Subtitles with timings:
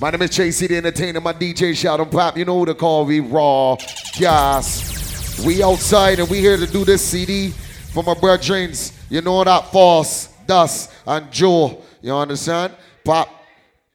[0.00, 2.36] My name is Chasey the Entertainer, my DJ Shout and Pop.
[2.36, 3.76] You know who to call, we raw
[4.18, 5.40] gas.
[5.46, 7.50] We outside and we here to do this CD
[7.92, 8.72] for my brethren.
[9.08, 11.80] You know that Force, Dust, and Joe.
[12.02, 12.72] You understand?
[13.04, 13.28] Pop,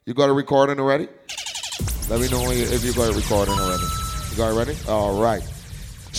[0.05, 1.09] you got a recording already?
[2.09, 3.83] Let me know if you got a recording already.
[4.31, 4.77] You got it ready?
[4.87, 5.43] All right.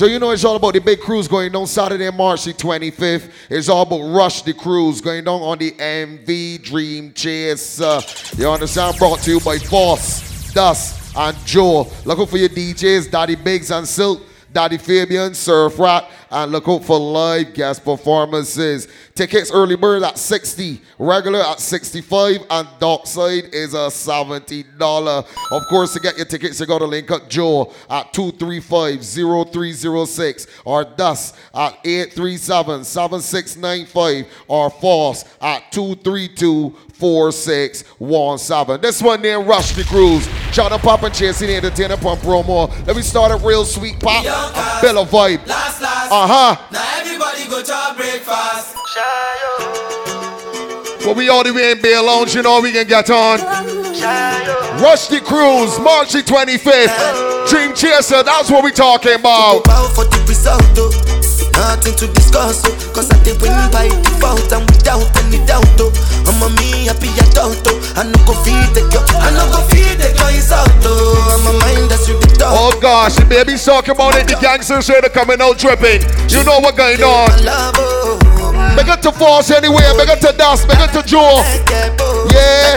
[0.00, 3.30] So you know it's all about the big cruise going down Saturday, March the 25th.
[3.50, 7.82] It's all about Rush the Cruise going down on the MV Dream Chase.
[7.82, 8.00] Uh,
[8.38, 8.96] you understand?
[8.96, 11.86] Brought to you by Force, Dust, and Joe.
[12.06, 14.22] Looking for your DJs, Daddy Biggs and Silk.
[14.52, 18.86] Daddy Fabian, Surf Rat, and look out for live guest performances.
[19.14, 25.24] Tickets early bird at 60, regular at 65, and Dockside is a $70.
[25.50, 30.84] Of course, to get your tickets, you got to link up Joe at 235-0306 or
[30.84, 38.80] Dust at 837-7695 or Force at 232 4617.
[38.82, 40.28] This one named Rush the Cruise.
[40.52, 42.68] John and Pop and the Entertainer Pump promo.
[42.86, 44.24] Let me start a real sweet pop.
[44.24, 45.46] A bill of vibe.
[45.46, 46.12] Last, last.
[46.12, 46.52] Uh, Uh-huh.
[46.70, 48.76] Now everybody go to breakfast.
[51.00, 53.40] Well, we all the way in Bay Lounge, you know we can get on.
[54.84, 57.48] Rush the Cruise, March the 25th.
[57.48, 59.64] Dream Chaser, that's what we talking about.
[59.96, 60.92] For the result, oh.
[61.56, 62.92] Nothing to discuss, oh.
[62.92, 65.88] Cause I did win by default and without any doubt, oh.
[66.28, 67.52] I'm a me happy oh.
[67.96, 70.68] I no go feed the girl, I no go feed the girl is out.
[70.68, 72.46] I'm a mind that's you the.
[72.46, 74.28] Oh gosh, the baby's talking about it.
[74.28, 76.02] The gangsters here, they're coming out dripping.
[76.28, 77.28] You know what going on.
[77.30, 78.30] My love, oh.
[79.00, 81.42] To Force anyway, big up to Dust, big up to Joe.
[82.28, 82.76] Yeah.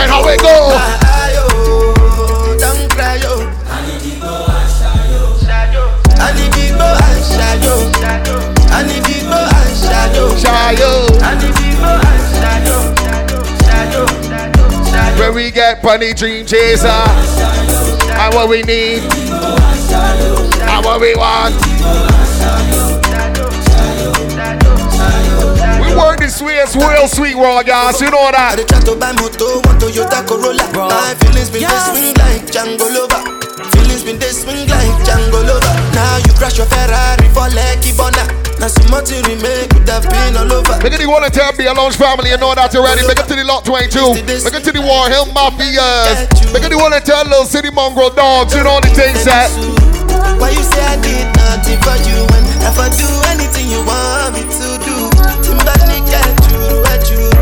[0.00, 0.72] And how it go?
[2.58, 3.60] Don't cry, yo.
[15.20, 16.88] Where we get Bunny Dream Chaser.
[16.88, 19.04] And what we need.
[20.64, 21.52] And what we want.
[25.84, 28.00] We work this way, it's real sweet, raw guys.
[28.00, 28.56] You know that.
[28.56, 30.64] dey try to buy moto, one Toyota Corolla.
[30.88, 33.20] My feelings been they swing like Django Lover.
[33.76, 35.74] Feelings been they swing like Django Lover.
[35.92, 38.49] Now you crash your Ferrari for Lucky Bona.
[38.60, 40.76] Now some to remake could have been all over.
[40.84, 43.00] Make it the one tell be a lounge family, you know that already.
[43.08, 44.20] Make it to the lot 22.
[44.44, 46.28] Make it to the War Hill Mafias.
[46.52, 49.48] Make it the one tell little city mongrel dogs, you know the things that.
[50.36, 54.36] Why you say I did nothing for you when if I do anything you want
[54.36, 55.08] me to do?
[55.40, 57.32] Timbani get you, at you.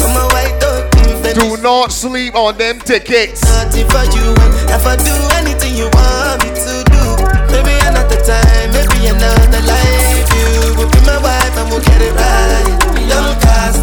[0.00, 0.88] I'm a white dog.
[1.36, 3.44] Do not sleep on them tickets.
[3.44, 4.32] Nothing for you
[4.72, 5.12] if I do
[5.44, 7.04] anything you want me to do.
[7.52, 9.83] Maybe another time, maybe another life.
[11.86, 12.66] Get it right.
[13.04, 13.80] Young cast,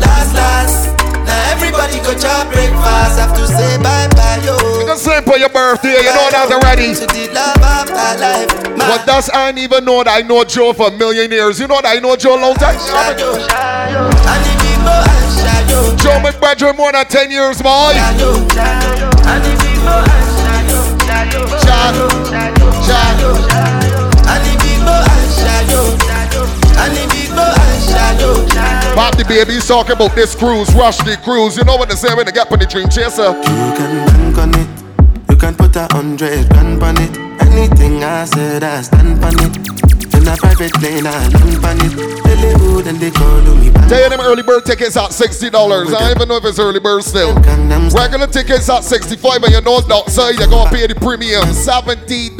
[0.00, 0.76] last, last.
[1.24, 2.12] Now everybody go
[2.50, 3.18] breakfast.
[3.18, 4.56] Have to say bye bye, yo.
[4.96, 6.94] Same for your birthday, you know that already.
[6.94, 8.50] To the love of my life.
[8.76, 11.58] But does I even know that I know Joe for a million years.
[11.58, 12.76] You know that I know Joe long time.
[12.78, 13.40] shadow.
[13.40, 15.96] I need and shadow.
[15.96, 17.92] Joe McBradford more than 10 years, boy.
[28.94, 31.56] Pop the baby's talking about this cruise, rush the cruise.
[31.56, 33.32] You know what they say when they get on the dream chaser.
[33.32, 34.68] You can bank on it.
[35.30, 37.16] You can put a hundred grand on it.
[37.40, 39.56] Anything I said, I stand on it.
[40.14, 42.22] In a private plane, I land on it.
[42.42, 43.88] Live and they call me back.
[43.88, 45.54] Tell them early bird tickets at $60.
[45.54, 47.34] I don't even know if it's early bird still.
[47.34, 51.42] Regular tickets at 65 and you know it's outside, you're gonna pay the premium.
[51.44, 52.36] $70.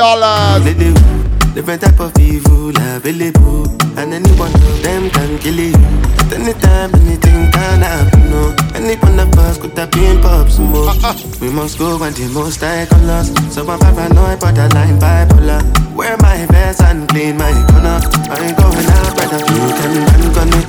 [1.54, 3.81] Different type of evil available.
[3.96, 5.74] And any one of them can kill you.
[6.18, 8.30] At any time, anything can happen.
[8.30, 8.56] No.
[8.74, 10.96] Any one of us could have been pop smoke.
[11.40, 13.36] We must go and the most I can lost.
[13.52, 15.60] So I'm paranoid, borderline bipolar.
[15.94, 18.00] Wear my vest and clean my corner.
[18.30, 19.40] I ain't going out, brother.
[19.42, 20.66] You can bank on it.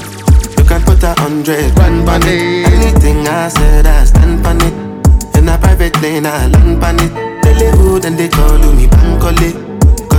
[0.58, 2.68] You can put a hundred grand on it.
[2.68, 5.38] Anything I said, I stand on it.
[5.38, 7.12] In a private plane, I land on it.
[7.44, 9.73] They live hood and they call me Bankole.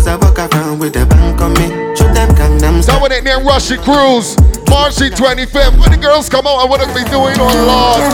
[0.04, 1.72] Cause I walk around with a bank on me.
[1.96, 4.36] Show them Gangnam That one ain't named Rushy Cruise.
[4.68, 5.80] March the 25th.
[5.80, 8.04] When the girls come out, and what they be doing on Lord.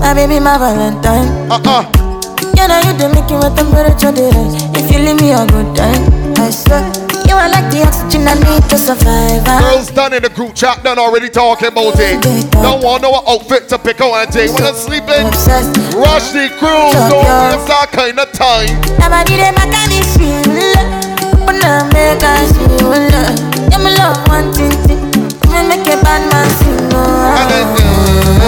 [0.00, 1.28] My baby, my Valentine.
[1.52, 1.84] Uh-uh.
[2.56, 4.56] You know you do make it with temperature the rise.
[4.80, 6.08] If you leave me a good time,
[6.40, 6.88] I swear.
[7.28, 9.44] You are like the oxygen I need to survive.
[9.44, 12.16] Girls done in the group chat, done already talking about it.
[12.64, 14.56] Don't want no outfit to pick out and take.
[14.56, 15.28] When I'm sleeping,
[16.00, 16.96] rush the cruise.
[17.12, 18.72] Don't waste that kind of time.
[18.96, 20.75] Nobody they make me feel
[21.46, 23.38] Open up, make I see you love.
[23.70, 24.98] Yeah, me love one thing, thing.
[25.52, 26.90] Me make a bad man sing.
[26.92, 28.46] Oh,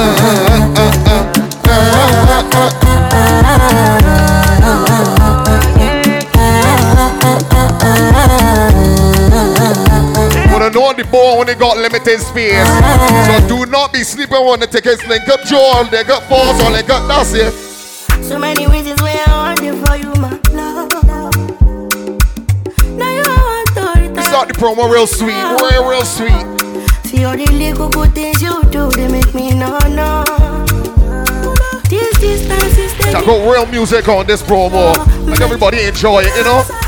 [10.52, 12.66] Wanna know the ball when they got limited space.
[13.26, 16.60] So do not be sleeping when they take a link up jaw, they got falls,
[16.62, 17.52] or they got that's it.
[18.24, 18.97] So many reasons.
[24.38, 26.30] Start the promo real sweet, real, real sweet.
[27.06, 30.22] See all the little good things you do, they make me no, no.
[31.90, 34.94] This is I taking got real music on this promo.
[35.26, 36.87] Like everybody enjoy it, you know?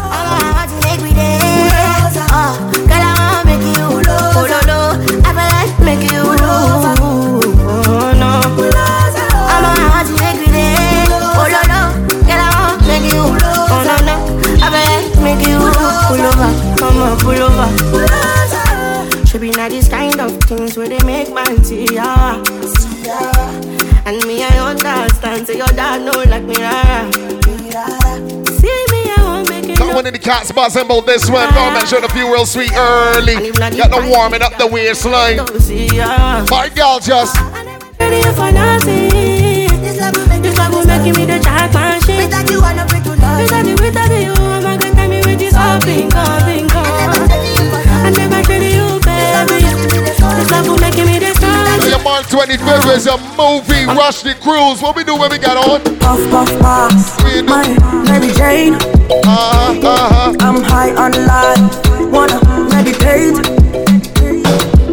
[19.60, 22.40] Should be not these kind of things where they make man see ya.
[24.06, 25.46] And me, I understand.
[25.46, 26.56] Say your dad know like me.
[26.56, 27.12] rara.
[28.56, 29.76] See me, I won't make it.
[29.76, 31.52] Come in the cats buzzing about this one.
[31.52, 33.52] Go make sure the few real sweet early.
[33.76, 35.36] Get them warming up the waistline.
[35.36, 35.50] Don't.
[36.00, 36.46] Ah.
[36.50, 37.36] My girl just
[38.00, 39.10] Ready for nothing.
[39.82, 42.16] This love will make me the jack machine.
[42.16, 43.40] Without you, I know break to love.
[43.42, 46.69] Without you, without you, oh I'm not gonna tell me with this all bingo, bingo.
[46.69, 46.69] I
[52.20, 54.82] Your 25th is a movie, Rush the Cruise.
[54.82, 55.80] What we do when we get on?
[56.00, 57.16] Puff, puff, pass.
[57.24, 57.48] We do.
[57.48, 57.64] My
[58.04, 58.74] Mary Jane.
[58.74, 60.36] Uh-huh, uh-huh.
[60.40, 61.64] I'm high on life.
[62.12, 62.36] Wanna
[62.68, 63.40] meditate.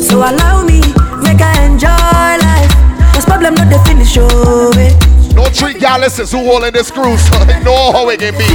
[0.02, 0.80] So allow me,
[1.20, 2.72] make I enjoy life.
[3.12, 4.96] Cause problem not the finish, oh, eh.
[5.36, 8.48] No three galluses who holding this cruise, so they know how it can be.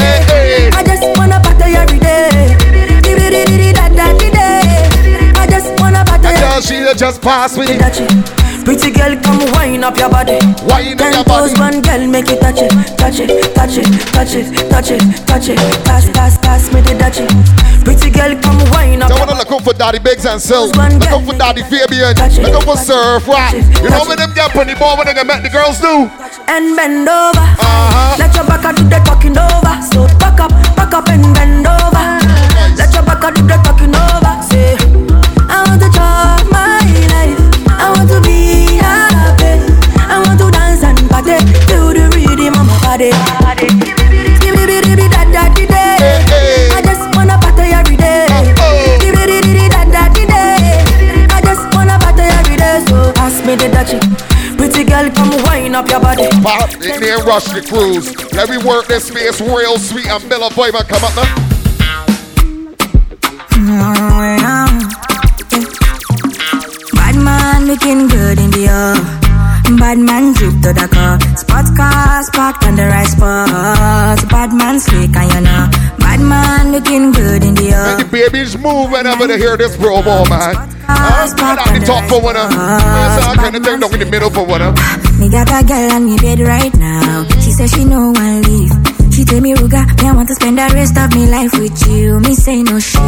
[0.00, 0.70] Hey, hey.
[0.70, 0.70] day.
[0.72, 2.20] I just wanna party every day.
[6.30, 7.66] And every she just passed me.
[8.64, 10.38] Pretty girl, come wind up your body.
[10.68, 11.52] Wine up your body.
[11.58, 15.48] one girl, make it touch it, touch it, touch it, touch it, touch it, touch
[15.48, 15.58] it.
[15.84, 17.30] Pass, pass, pass, me the touch it.
[17.84, 19.08] Pretty girl, come wind up.
[19.08, 20.76] Your wanna look out for Daddy Biggs and Silk.
[20.76, 22.14] Look out for Daddy Fabian.
[22.44, 23.52] Look out for Surf Rock.
[23.54, 26.10] You know when them get the ball when they make the girls do?
[26.50, 27.38] and bend over.
[27.38, 28.18] Uh-huh.
[28.18, 29.74] Let your back do the talking over.
[29.86, 32.06] So back up, back up and bend over.
[32.74, 33.89] Let your back do the talking
[43.08, 43.66] body.
[44.44, 46.68] Give me the the that that the day.
[46.76, 48.28] I just wanna party every day.
[49.00, 50.84] Give me the the that that the day.
[51.32, 52.84] I just wanna party every day.
[52.84, 53.70] So pass me the.
[54.58, 56.28] Pretty girl, come wind up your body.
[56.42, 58.12] Pop in there, rush the cruise.
[58.34, 61.34] Let me work this space real sweet of Vibe and come up now.
[66.92, 69.19] Bad man looking good in the air.
[69.78, 71.18] Bad man drip to the car.
[71.36, 74.28] Sports cars parked on the right spot.
[74.28, 75.68] Bad man slick and you know.
[75.98, 78.28] Bad man looking good in the And the air.
[78.30, 80.56] babies move whenever they hear this promo, man.
[80.88, 82.46] Uh, not the top for winner.
[82.50, 84.72] Yes, I kind of thing down in the middle for winner.
[85.18, 87.24] Me got a girl on me bed right now.
[87.40, 88.89] She says she no one leave.
[89.20, 91.76] She tell me, Ruga, me I want to spend the rest of me life with
[91.86, 92.20] you.
[92.20, 93.02] Me say no shit.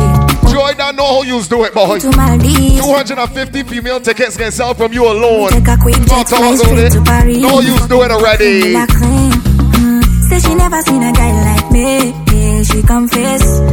[0.52, 2.00] Joy don't know how you do it, boy.
[2.00, 2.84] To Maldives.
[2.84, 5.48] 250 female tickets can sell from you alone.
[5.48, 7.38] Take a quick jet, about straight to Paris.
[7.38, 8.74] You do it already.
[8.76, 12.10] Mm, Say she never seen a guy like me.
[12.28, 13.71] Yeah, she confess.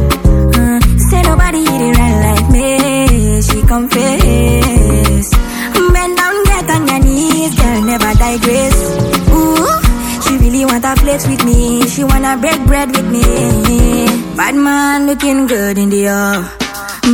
[10.90, 11.88] Really wanna flex with me.
[11.88, 14.06] She wanna break bread with me.
[14.36, 16.42] Bad man looking good in the air.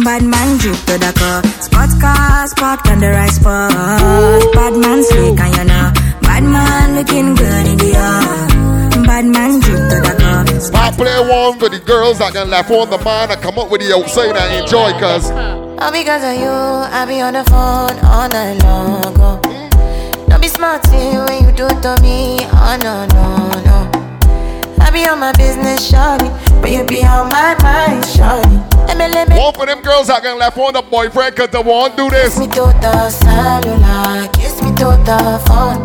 [0.04, 1.42] Bad man drip to the car.
[1.60, 3.72] Sports cars parked on the right spot.
[4.54, 5.92] Bad man slick and you know.
[6.22, 9.04] Bad man looking good in the air.
[9.04, 10.44] Bad man drip to the car.
[10.74, 13.70] I play one for the girls that can laugh on the mind and come up
[13.70, 17.98] with the outside and enjoy, cause All because of you, I be on the phone
[18.04, 19.14] all night long.
[19.18, 19.45] Oh.
[20.46, 22.38] Don't be smart when you do to me.
[22.52, 24.78] Oh no, no, no.
[24.80, 26.30] I be on my business, shawty.
[26.60, 29.36] But you be on my mind, shawty.
[29.36, 32.34] One for them girls that can laugh on the boyfriend cause they won't do this.
[32.34, 35.84] kiss me to the cellular, kiss me to the phone.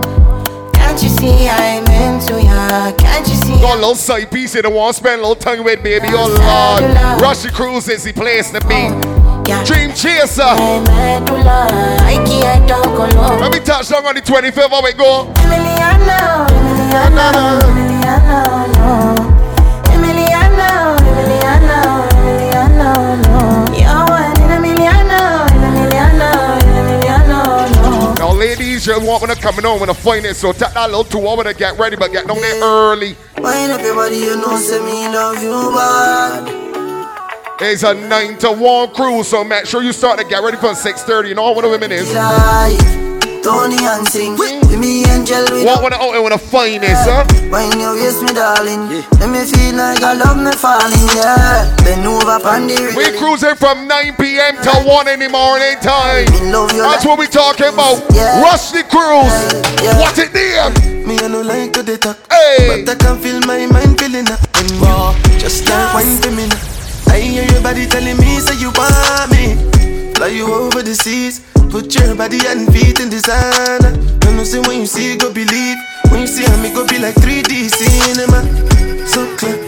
[0.73, 2.91] Can't you see I'm into ya?
[2.97, 3.59] Can't you see?
[3.61, 6.05] Got a little side piece you don't want to spend a little time with, baby.
[6.09, 7.35] Oh Lord.
[7.35, 9.20] The Cruise is the place to be.
[9.51, 9.63] Yeah.
[9.65, 10.43] Dream Chaser.
[10.43, 11.67] I'm medulla,
[12.07, 13.41] I can't talk alone.
[13.41, 15.27] Let me touch down on the 25th, how we go.
[15.43, 18.39] Emiliano, Emiliano, Emiliano,
[18.79, 19.19] no.
[19.91, 22.91] Emiliano, Emiliano, Emiliano,
[23.27, 23.39] no.
[23.75, 25.21] You're one in a Emiliano,
[25.67, 26.31] Emiliano,
[26.79, 27.39] Emiliano,
[27.83, 28.13] no.
[28.13, 31.03] Now, ladies, you want me to come on with a finance, so take that little
[31.03, 33.17] two hours to get ready, but get down there early.
[33.37, 36.70] Wind up your body, you know, say me love you bad.
[37.63, 40.69] It's a 9 to 1 cruise, so make sure you start to get ready for
[40.73, 41.29] 6.30.
[41.29, 42.11] You know what the women is.
[43.43, 47.25] Tony and sing with me angel with What when I out with the finest, huh?
[47.49, 48.85] When you kiss me darling
[49.17, 53.55] Let me feel like I love me falling, yeah Bend over on the We cruising
[53.57, 54.61] from 9 p.m.
[54.61, 56.29] to 1 in the morning time.
[56.69, 58.05] That's what we talking about.
[58.13, 58.41] Yeah.
[58.45, 59.33] Rush the cruise.
[59.81, 59.97] Yeah.
[59.97, 61.07] What it name?
[61.07, 62.85] Me I no like to dey talk, Hey.
[62.85, 64.37] but I can feel my mind feeling up.
[64.53, 66.80] And you just like wine for me now.
[67.11, 69.59] I hear your body telling me say you want me.
[70.15, 73.91] Fly you over the seas, put your body and feet in designer.
[74.23, 75.77] You know say when you see go believe,
[76.09, 78.39] when you see how me go be like 3D cinema.
[79.07, 79.59] So clear,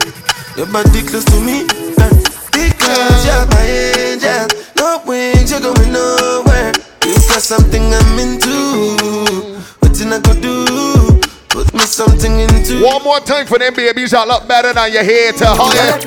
[0.55, 1.67] your body close to me,
[1.99, 2.15] girl.
[2.55, 3.65] because you're my
[3.99, 4.47] angel.
[4.77, 6.71] No wings, you're going nowhere.
[7.03, 8.55] You got something I'm into.
[9.79, 10.92] What I go do?
[11.73, 12.85] Put me something into.
[12.85, 15.97] One more time for them babies that look better than your hair to higher.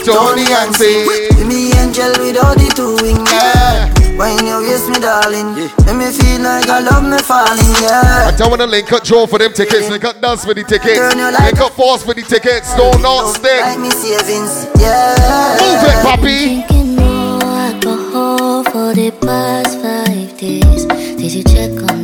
[0.00, 1.04] Tony and say.
[1.04, 3.88] With me angel with all the two wings, yeah
[4.20, 8.34] When you kiss me darling Let me feel like I love me falling, yeah I
[8.36, 10.98] tell when to link up Joe for them tickets, link up Dance for the tickets,
[11.00, 13.60] Turn your light link up Force for the tickets, don't not stick.
[13.60, 13.80] Like stick.
[13.80, 16.68] me savings, yeah Move it, papi.
[16.68, 20.84] Drinking no alcohol for the past five days.
[20.84, 22.03] Did you check on me?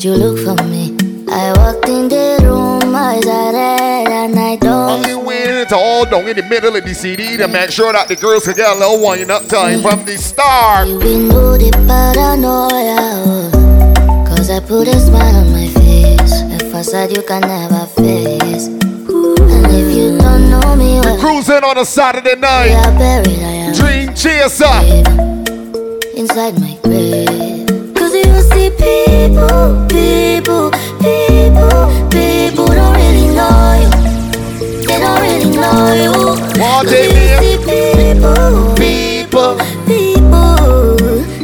[0.00, 0.96] did you look for me?
[1.28, 5.04] I walked in the room, eyes are red, and I don't.
[5.04, 8.08] Only win to all down in the middle of the CD to make sure that
[8.08, 10.88] the girls can get a little wind up time from the start.
[10.88, 13.50] We know the paranoia.
[14.26, 16.32] Cause I put a smile on my face.
[16.48, 18.68] A facade you can never face.
[18.68, 22.72] And if you don't know me well, Cruising on a Saturday night.
[22.96, 23.38] buried.
[23.38, 24.64] I am Dream chaser.
[26.16, 27.69] inside my grave.
[28.90, 30.70] Cause you people, people,
[31.00, 33.90] people, people don't really know you.
[34.86, 36.12] They don't really know you.
[36.60, 37.58] What 'Cause they mean?
[37.70, 39.56] people, People.
[39.86, 40.96] people,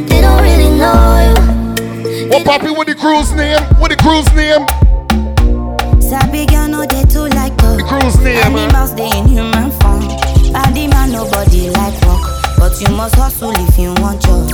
[0.09, 2.29] they don't really know you.
[2.29, 3.61] What papi with the cruise name?
[3.79, 4.65] What the cruise name?
[6.01, 7.87] Sabi girl no dey too like The talk.
[7.87, 8.41] cruise name.
[8.41, 8.47] huh?
[8.59, 10.03] Animals dey in human form.
[10.53, 12.06] Body man nobody like work,
[12.57, 14.49] but you must hustle if you want job.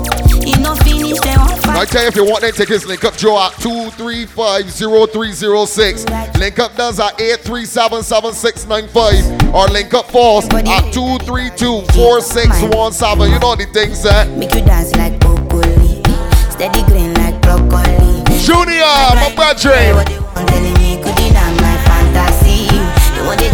[0.46, 3.16] You no finish dem wan I tell you, if you want them tickets, link up
[3.16, 6.38] Joe at 2350306.
[6.38, 9.54] Link up Dust at 8377695.
[9.54, 13.30] Or link up Force at 2324617.
[13.32, 14.30] You know the things that.
[14.30, 16.04] Make you dance like broccoli,
[16.52, 18.22] steady green like broccoli.
[18.44, 19.96] Junior, my brethren.
[19.96, 22.68] What they want telling me could deny my fantasy.
[23.16, 23.48] They want to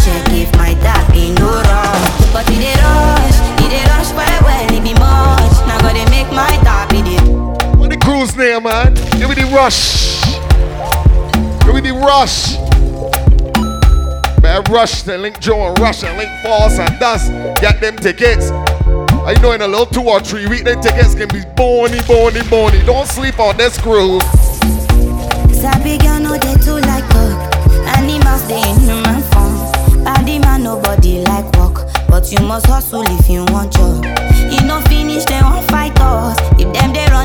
[8.19, 8.93] cruise name, man?
[9.17, 10.19] Give me the rush.
[11.63, 12.57] Give me the rush.
[14.43, 17.31] Man, rush to link Joe and rush and link Force and Dust.
[17.61, 18.51] Get them tickets.
[18.51, 22.41] I know in a little two or three week, them tickets can be bony, bony,
[22.49, 22.83] bony.
[22.85, 24.23] Don't sleep on this cruise.
[25.55, 27.55] Sabi girl no dey too like talk.
[27.97, 30.03] Animals dey in human form.
[30.03, 34.03] Body man nobody like work, but you must hustle if you want job.
[34.51, 36.28] You no finish dem wan fight us.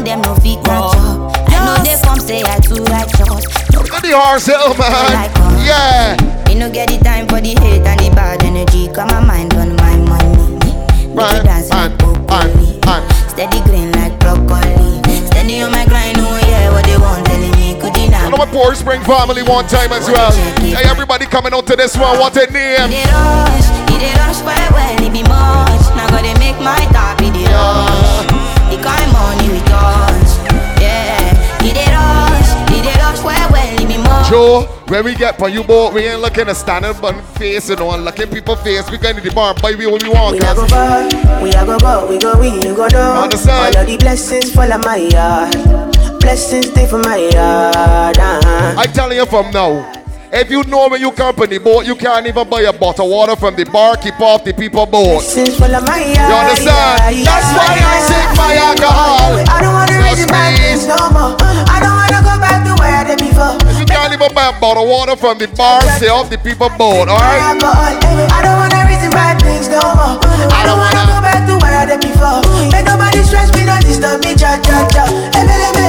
[0.04, 1.32] If dem dey no fit catch up.
[1.48, 3.40] I know they come say I too righteous.
[3.72, 5.32] No Look at the horse hill, man.
[5.64, 6.16] Yeah.
[6.46, 8.88] Me no get the time for the hate and the bad energy.
[8.92, 10.60] Got my mind on my money.
[11.08, 12.76] Make Man, you dance man, like broccoli.
[12.84, 13.02] man, man.
[13.32, 15.00] Steady green like broccoli.
[15.32, 18.26] Steady on my grind, oh yeah, what they want telling me could deny.
[18.26, 20.32] I know my poor spring family one time as well.
[20.60, 22.18] Hey, everybody coming out to this one.
[22.20, 22.92] What a name.
[22.92, 25.84] It rush, it rush well well, it be much.
[25.96, 28.44] Now gotta make my top, it rush.
[28.68, 29.43] The kind money
[29.74, 31.66] we yeah.
[31.66, 34.28] It dey rush, it dey rush well well, it be much.
[34.30, 37.76] Joe, when we get for you boat, we ain't looking at standing but face, you
[37.76, 38.90] know, and looking people face.
[38.90, 40.32] We going to the bar, buy we what we want.
[40.32, 43.24] We a go far, we a go go, we go win, you go down.
[43.24, 43.76] Understand?
[43.76, 46.20] All of the blessings fall on my yard.
[46.20, 48.18] Blessings stay for my yard.
[48.18, 48.74] Uh-huh.
[48.78, 50.03] I telling you from now.
[50.34, 53.36] If you know when you company boat, you can't even buy a bottle of water
[53.36, 55.22] from the bar, keep off the people boat.
[55.22, 56.26] Blessings fall my yard.
[56.26, 57.22] You understand?
[57.22, 59.30] yeah, That's yeah, why I sing my alcohol.
[59.46, 60.82] I don't wanna So reach my squeeze.
[60.82, 61.38] things no more.
[61.70, 63.54] I don't wanna go back to where I did before.
[63.78, 66.66] You can't even buy a bottle of water from the bar, stay off the people
[66.74, 67.38] boat, alright?
[67.38, 70.18] I don't wanna reach my things no more.
[70.50, 72.42] I don't wanna go back to where I did before.
[72.74, 75.06] Make nobody stress me, no disturb me, cha cha cha.
[75.30, 75.86] Ebe, ebe.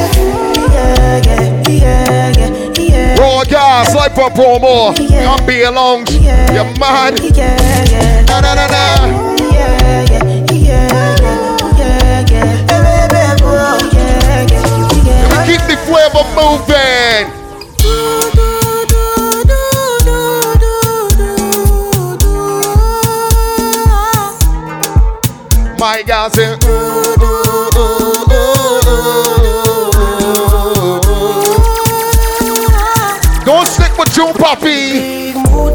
[0.70, 3.20] Yeah, yeah, yeah, yeah, yeah.
[3.20, 4.96] Raw gas, like for promo.
[4.96, 6.12] Come be a lounge.
[6.12, 6.54] Yeah.
[6.54, 7.20] You're mad.
[7.20, 7.56] Yeah,
[7.92, 8.22] yeah.
[8.26, 8.84] Na na na na.
[9.54, 11.56] Yeah, yeah, yeah, yeah, yeah.
[11.78, 12.56] Yeah, yeah,
[15.06, 15.46] yeah.
[15.46, 17.26] Keep the flavor moving.
[25.78, 26.65] My girl say.
[34.62, 35.34] With you, puppy.
[35.34, 35.74] Big mood,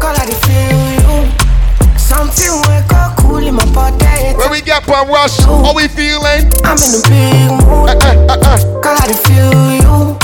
[0.00, 1.98] call I feel you.
[1.98, 4.36] Something wake up cool in my body.
[4.36, 6.50] When we get one rush, how we feeling?
[6.64, 8.80] I'm in a big mood, Uh, uh, uh, uh.
[8.80, 9.52] call I feel
[9.82, 10.18] you.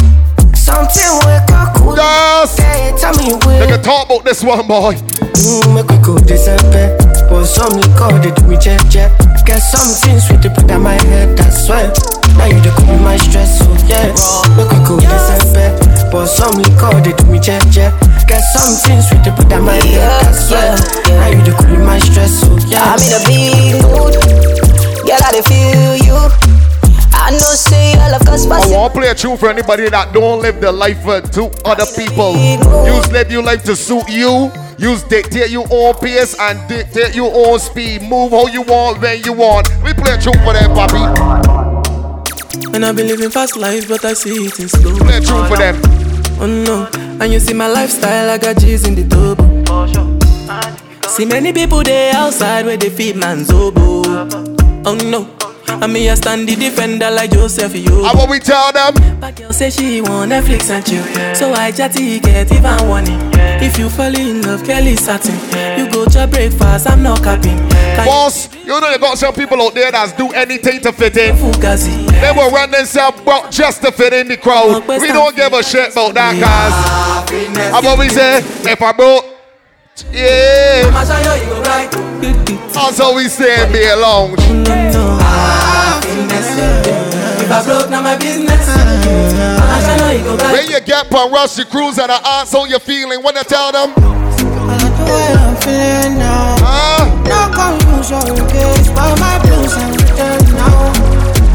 [0.54, 1.96] Something wake up cool.
[1.96, 2.56] Yes.
[2.58, 3.66] Hey, tell me They where.
[3.68, 4.94] can talk about this one, boy.
[4.94, 6.96] Mm, make we go December.
[7.28, 9.12] But some liquor they do me jet jet.
[9.44, 11.82] Get something sweet to put on my head, that's why.
[12.38, 14.08] Now you the cool with my stress, so yeah.
[14.56, 15.83] Make we go December.
[16.14, 17.90] But some liquor they do me jet jet.
[18.28, 20.78] Get something sweet to put on my head, that's why.
[21.10, 22.94] Now you the cool my stress, so yeah.
[22.94, 24.14] I'm in a big mood.
[25.02, 26.14] Girl, I dey feel you.
[27.18, 29.88] I know say your love cause I pass want to play a tune for anybody
[29.88, 32.36] that don't live their life uh, for two other people.
[32.86, 34.52] Use live your life to suit you.
[34.78, 38.02] Use dictate your own pace and dictate your own speed.
[38.02, 39.66] Move how you want, when you want.
[39.82, 41.02] We play a tune for them, Bobby.
[42.72, 44.96] And I've been living fast life, but I see it in slow.
[44.98, 46.03] Play a tune for them.
[46.40, 46.88] Oh no,
[47.22, 49.44] and you see my lifestyle, I got G's in the turbo.
[51.08, 54.02] See many people there outside where they feed man's oboe.
[54.86, 55.28] Oh no,
[55.68, 58.04] and me a stand the defender like Joseph you.
[58.04, 58.94] And what we tell them?
[59.20, 63.20] But girl say she want Netflix and chill, so I chatty get even warning.
[63.62, 65.36] If you fall in love, Kelly satin,
[65.94, 67.56] go to breakfast, I'm not capping.
[68.04, 71.36] Boss, you know you got some people out there that's do anything to fit in.
[71.36, 74.86] They will run themselves broke just to fit in the crowd.
[74.88, 76.34] We don't give a shit about that,
[77.32, 79.24] and what we say, if I broke,
[80.10, 80.90] yeah.
[80.90, 81.88] I'ma show you, you go right.
[82.74, 84.34] That's how we say be alone.
[87.38, 88.68] If I broke, now my business.
[88.68, 90.52] I'ma show you, you go right.
[90.52, 93.70] When you get on Rusty Cruise and I ask how you feeling, when I tell
[93.70, 93.94] them,
[95.06, 96.56] the way I'm feeling now.
[96.64, 100.92] ah, No confusion, case by my blues and return now.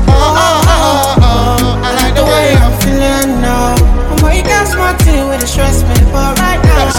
[0.07, 3.75] ah, ah, ah, ah, I like the way I'm feeling now.
[4.09, 6.38] I'm waking smarty with the stress me, but.
[6.38, 6.38] Got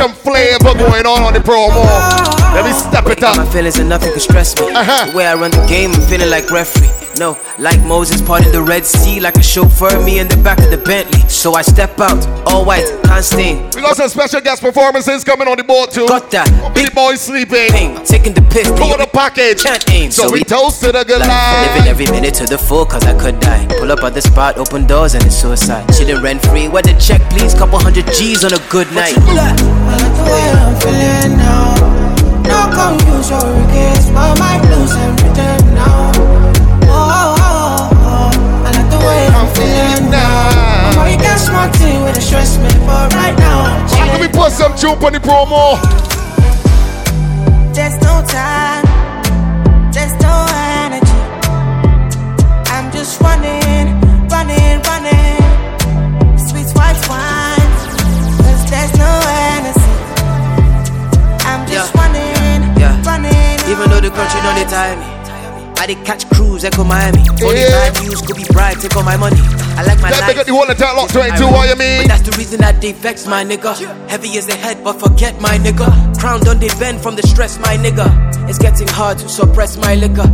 [0.00, 1.84] some flavor going on on the promo.
[2.54, 3.36] Let me step it up.
[3.36, 4.72] My feelings and nothing can stress me.
[4.72, 5.10] Uh-huh.
[5.10, 6.88] The way I run the game, I'm feeling like referee.
[7.18, 10.70] No, like Moses parting the Red Sea, like a chauffeur, me in the back of
[10.70, 11.20] the Bentley.
[11.28, 13.68] So I step out, all white, can't stain.
[13.76, 16.08] We got some special guest performances coming on the board too.
[16.08, 17.68] Got that Big boy sleeping.
[17.68, 18.68] pain, taking the piss.
[18.68, 19.62] Pull the package.
[19.62, 22.56] Can't aim, So we we toast to the good Like, living every minute to the
[22.56, 23.66] full, cause I could die.
[23.78, 25.84] Pull up at the spot, open doors, and it's suicide.
[25.92, 27.52] Chilling rent free, where the check, please?
[27.52, 29.14] Couple hundred G's on a good night.
[29.90, 31.74] I like the way I'm feeling now.
[32.46, 36.12] No confusion, case by my blues and now.
[36.86, 38.66] Oh, oh, oh, oh.
[38.66, 40.88] I like the way I'm feeling now.
[40.88, 43.86] I'm waking smarty with the stress me, but right now.
[44.12, 45.78] Let me put some jump on the promo.
[47.74, 48.84] There's no time,
[49.92, 50.34] there's no
[50.82, 51.20] energy.
[52.72, 53.59] I'm just running,
[64.10, 65.06] the country don't they tire me.
[65.80, 67.24] I did catch cruise, echo Miami.
[67.42, 67.90] Only Yeah.
[67.90, 69.40] bad news could be bright, take all my money.
[69.78, 70.26] I like my life.
[70.26, 72.02] they got the whole entire lot 22, what you mean?
[72.02, 73.72] But that's the reason that they vex my nigga.
[74.10, 75.88] Heavy is the head, but forget my nigga.
[76.18, 78.06] Crown done they bend from the stress, my nigga.
[78.48, 80.28] It's getting hard to suppress my liquor.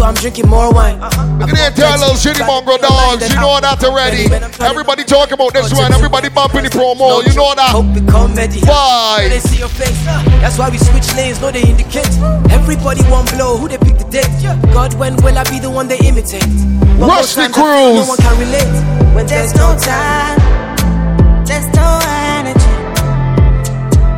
[0.00, 0.96] So I'm drinking more wine.
[0.96, 3.20] Look at the entire little shitty mongrel dogs.
[3.20, 4.32] You know that already.
[4.64, 5.92] Everybody talking about this one.
[5.92, 7.20] Everybody bumping the promo.
[7.20, 7.68] You know that.
[7.68, 8.64] Hope it comedy.
[8.64, 9.28] Why?
[9.28, 9.92] They see your face,
[10.40, 12.08] that's why we switch lanes, no they indicate.
[12.48, 14.32] Everybody want blow, who they pick the date?
[14.72, 16.48] God, when will I be the one they imitate?
[16.96, 18.00] Rush the cruise.
[18.00, 18.72] No one can relate.
[19.12, 20.40] When There's no time,
[21.44, 22.00] there's no
[22.40, 22.72] energy.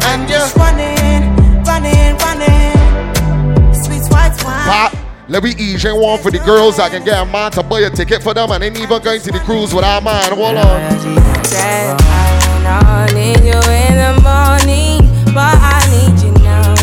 [0.06, 1.26] I'm just running,
[1.66, 3.74] running, running.
[3.74, 5.10] Sweet white wine.
[5.32, 6.78] Let me ease and one for the girls.
[6.78, 9.18] I can get a man to buy a ticket for them and ain't even going
[9.22, 10.30] to the cruise without mine.
[10.30, 11.44] Hold on.
[11.46, 16.76] Said I don't need you in the morning, but I need you now.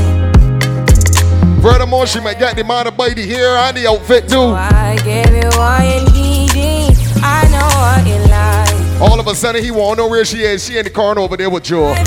[1.61, 4.41] Furthermore, she might get the man to buy the hair and the outfit too.
[4.41, 6.97] I give you what you needing.
[7.21, 9.11] I know what you like.
[9.11, 10.65] All of a sudden, he won't know where she is.
[10.65, 11.93] She in the car over there with Joe.
[11.93, 11.99] What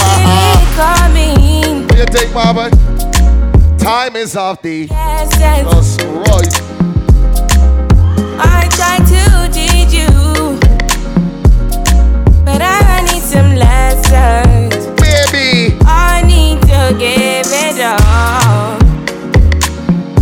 [1.96, 2.91] you take, Baba?
[3.82, 4.86] Time is off the.
[4.88, 5.64] Yes, yes.
[5.66, 6.54] That's right.
[8.38, 10.06] I try to teach you,
[12.44, 14.86] but I need some lessons.
[15.00, 15.76] Baby.
[15.84, 18.80] I need to give it up.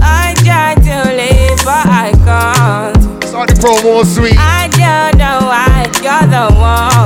[0.02, 3.24] I try to live, but I can't.
[3.24, 4.38] Start the promo sweet.
[4.38, 6.99] I don't know why you're the one.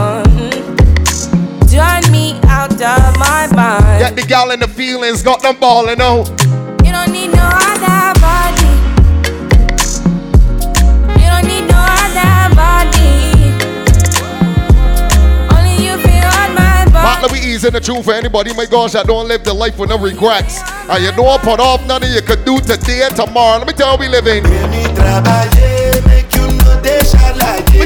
[3.64, 3.98] mind.
[3.98, 6.29] Get the gal in the feelings, got them balling out.
[6.85, 8.72] You don't need no other body.
[11.20, 13.12] You don't need no other body.
[15.55, 17.22] Only you feel on my body.
[17.22, 18.53] Not be easy the truth for anybody.
[18.55, 20.61] My gosh, I don't live the life with no regrets.
[20.88, 23.59] And you don't put off none of you could do today and tomorrow.
[23.59, 24.44] Let me tell you, we living.
[24.44, 24.83] Let me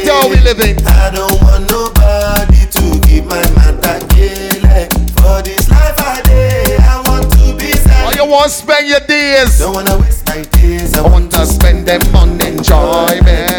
[0.04, 0.76] tell you, we living.
[0.86, 4.08] I don't want nobody to keep my man that
[5.28, 9.00] for this life I day, I want to be Oh, you want to spend your
[9.00, 9.58] days?
[9.58, 10.94] Don't wanna waste my days.
[10.94, 13.52] I, want to spend them on enjoyment.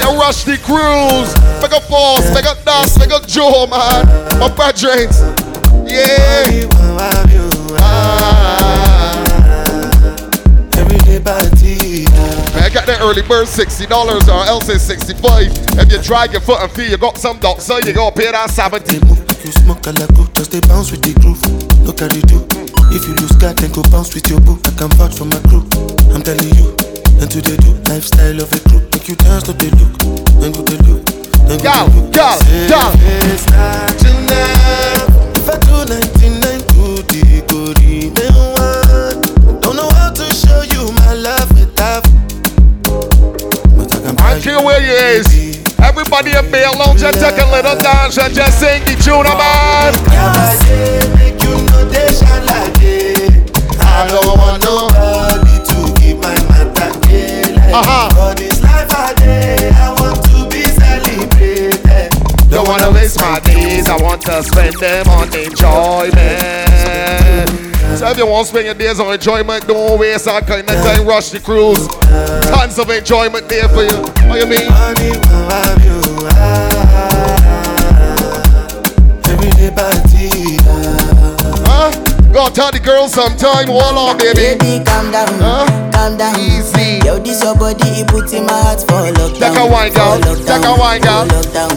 [0.00, 4.06] You rush the cruise, make a force, make a dance, make a Joe, man.
[4.40, 5.10] My brethren,
[5.84, 6.64] yeah.
[7.78, 9.20] Ah.
[10.78, 11.87] Everyday party.
[12.88, 13.84] Man, I got that early bird $60
[14.32, 17.64] or else it's 65 If you drag your foot and feel you got some dogs,
[17.64, 18.96] so you gotta pay that 70
[19.44, 21.42] You smoke a like just they bounce with the groove.
[21.84, 22.40] Look at the do.
[22.88, 24.56] If you lose God, then go bounce with your boo.
[24.64, 25.66] I can vouch for my crew.
[26.14, 26.72] I'm telling you,
[27.20, 28.80] and to they do lifestyle of a crew.
[28.92, 29.92] Make you dance, look they look,
[30.40, 31.04] then go they look.
[31.44, 32.38] Then go, go,
[32.70, 33.27] go.
[48.58, 49.94] Sing the tune, man.
[51.14, 53.14] Make you know they shine like day.
[53.78, 56.90] I don't want nobody to give my matter
[57.70, 58.10] Uh-huh.
[58.10, 62.10] For this life I day, I want to be celebrated.
[62.50, 66.58] Don't wanna waste my days, I want to spend them on enjoyment.
[67.98, 70.76] So if you want to spend your days on enjoyment, don't waste that kind of
[70.84, 71.06] time.
[71.06, 71.86] Rush the cruise.
[72.50, 74.02] Tons of enjoyment there for you.
[74.28, 74.68] What you mean?
[79.78, 80.58] Party.
[81.70, 81.90] Huh?
[82.34, 83.68] Go tell the girls sometime.
[83.70, 84.58] Hold on, baby.
[84.58, 85.30] Baby, calm down,
[85.94, 86.34] calm down.
[86.40, 86.98] Easy.
[87.06, 89.38] Yo, this your body, it puts in my heart for lockdown.
[89.38, 90.18] Take a wine, girl.
[90.18, 91.74] Take a wine, for Lockdown.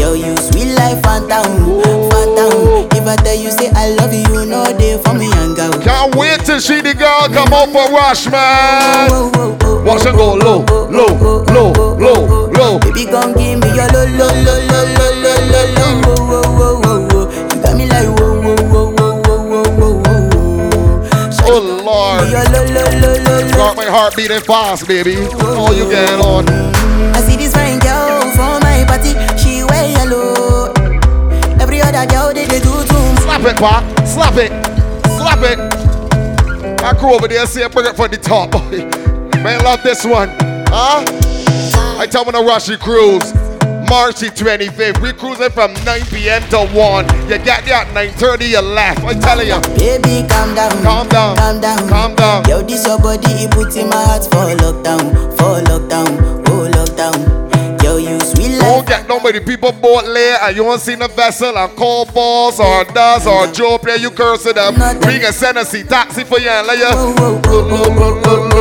[0.00, 2.86] Yo, you sweet life, phantom, phantom.
[2.94, 5.72] If I tell you say I love you, you know they for me young girl.
[5.82, 9.10] Can't wait to see the girl come out for Rush, man.
[9.84, 12.78] Watch her go low, low, low, low, low.
[12.80, 15.86] Baby, come give me your lo lo lo lo lo lo lo lo.
[16.28, 16.97] Whoa, whoa,
[21.50, 22.30] Oh Lord.
[23.56, 25.16] Got my heart beating fast, baby.
[25.16, 26.46] Oh, you get on.
[27.16, 30.72] I see this fine girl from my party, she wear yellow.
[31.58, 33.16] Every other girl they, they do too.
[33.22, 33.80] Slap it, pa.
[34.04, 34.52] Slap it.
[35.16, 35.58] Slap it.
[36.84, 38.52] I crew over there say bring it from the top.
[39.42, 40.28] Man, love this one.
[40.68, 41.02] Huh?
[41.98, 43.32] I tell me to rush the cruise.
[43.88, 45.00] March the 25th.
[45.00, 46.42] We cruising from 9 p.m.
[46.50, 47.28] to 1.
[47.28, 49.02] You get there at 9.30, you left.
[49.04, 49.60] I'm telling you.
[49.76, 51.36] Baby, calm down, Calm down.
[51.36, 52.48] calm down, Calm down.
[52.48, 57.82] Yo, this your body, it puts in my heart for lockdown, for lockdown, oh lockdown.
[57.82, 58.86] Yo, you sweet Don't life.
[58.86, 62.84] get nobody people boat late and you won't see the vessel and call boss or
[62.92, 64.74] does or Joe play you cursing them.
[65.06, 68.57] We can send a taxi for you and let you.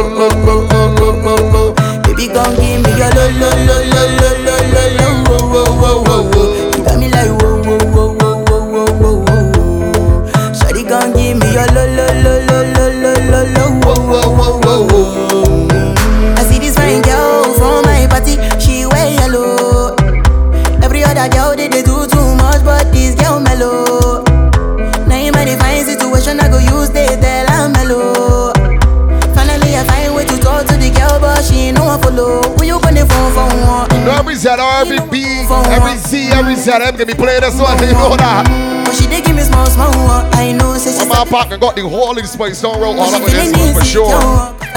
[36.78, 38.46] Z, them can be playing this one, you know that.
[38.86, 39.90] But she dey give me small, small.
[40.38, 43.22] I know, say she My partner got the whole of Spice Don't roll all up
[43.22, 44.14] with this one for sure.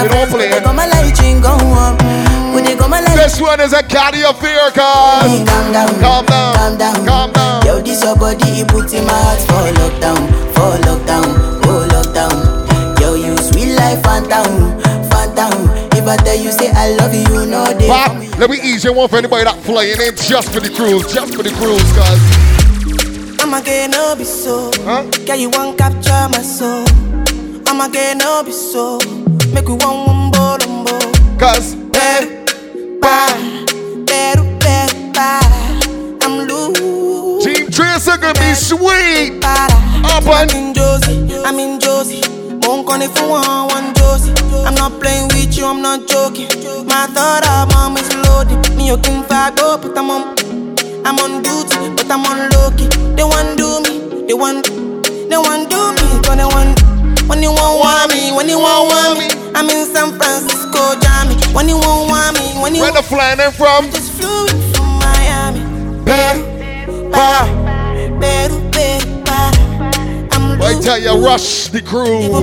[0.01, 0.63] We don't play it.
[0.63, 2.01] Got my light ring go up.
[2.53, 5.29] When they got my light This one is a carry of fear, cause.
[5.47, 7.65] Calm down, Calm down, calm down, calm down.
[7.65, 10.21] Yo, this your body, it put in my heart for lockdown,
[10.57, 11.29] for lockdown,
[11.69, 12.99] oh lockdown.
[12.99, 14.75] Yo, you sweet life, phantom,
[15.09, 15.69] phantom.
[15.95, 17.87] If I tell you say I love you, you know they.
[18.41, 21.35] Let me ease you one for anybody that flying in just for the cruise, just
[21.35, 22.17] for the cruise, cause.
[23.39, 24.71] I'ma get no be so.
[24.81, 25.05] Huh?
[25.27, 26.83] Girl, you want capture my soul.
[27.69, 28.97] I'ma get no be so.
[29.53, 30.97] Make we one one bolombo.
[31.37, 31.75] Cause.
[31.93, 32.41] Better,
[32.97, 33.37] bye.
[34.09, 36.17] Better, better, bye.
[36.25, 37.45] I'm loose.
[37.45, 39.37] Team Tracer gonna be sweet.
[39.45, 41.29] Up I'm in Josie.
[41.45, 42.25] I'm in Josie.
[42.65, 44.00] Won't call if you want one.
[44.65, 46.47] I'm not playing with you, I'm not joking.
[46.85, 48.59] My thought of mom is loaded.
[48.75, 50.35] Me, you can fight up, but I'm on.
[51.05, 52.87] I'm on duty, but I'm on low key.
[53.15, 54.65] They want do me, they want,
[55.29, 56.79] they want do me, but they want.
[57.27, 61.35] When you won't want me, when you won't want me, I'm in San Francisco, Jammy.
[61.53, 63.89] When you won't want me, when you Where the flying in from?
[63.89, 66.03] just flew in from Miami.
[66.03, 67.61] Better, bye,
[70.81, 72.41] Tell you, rush the crew.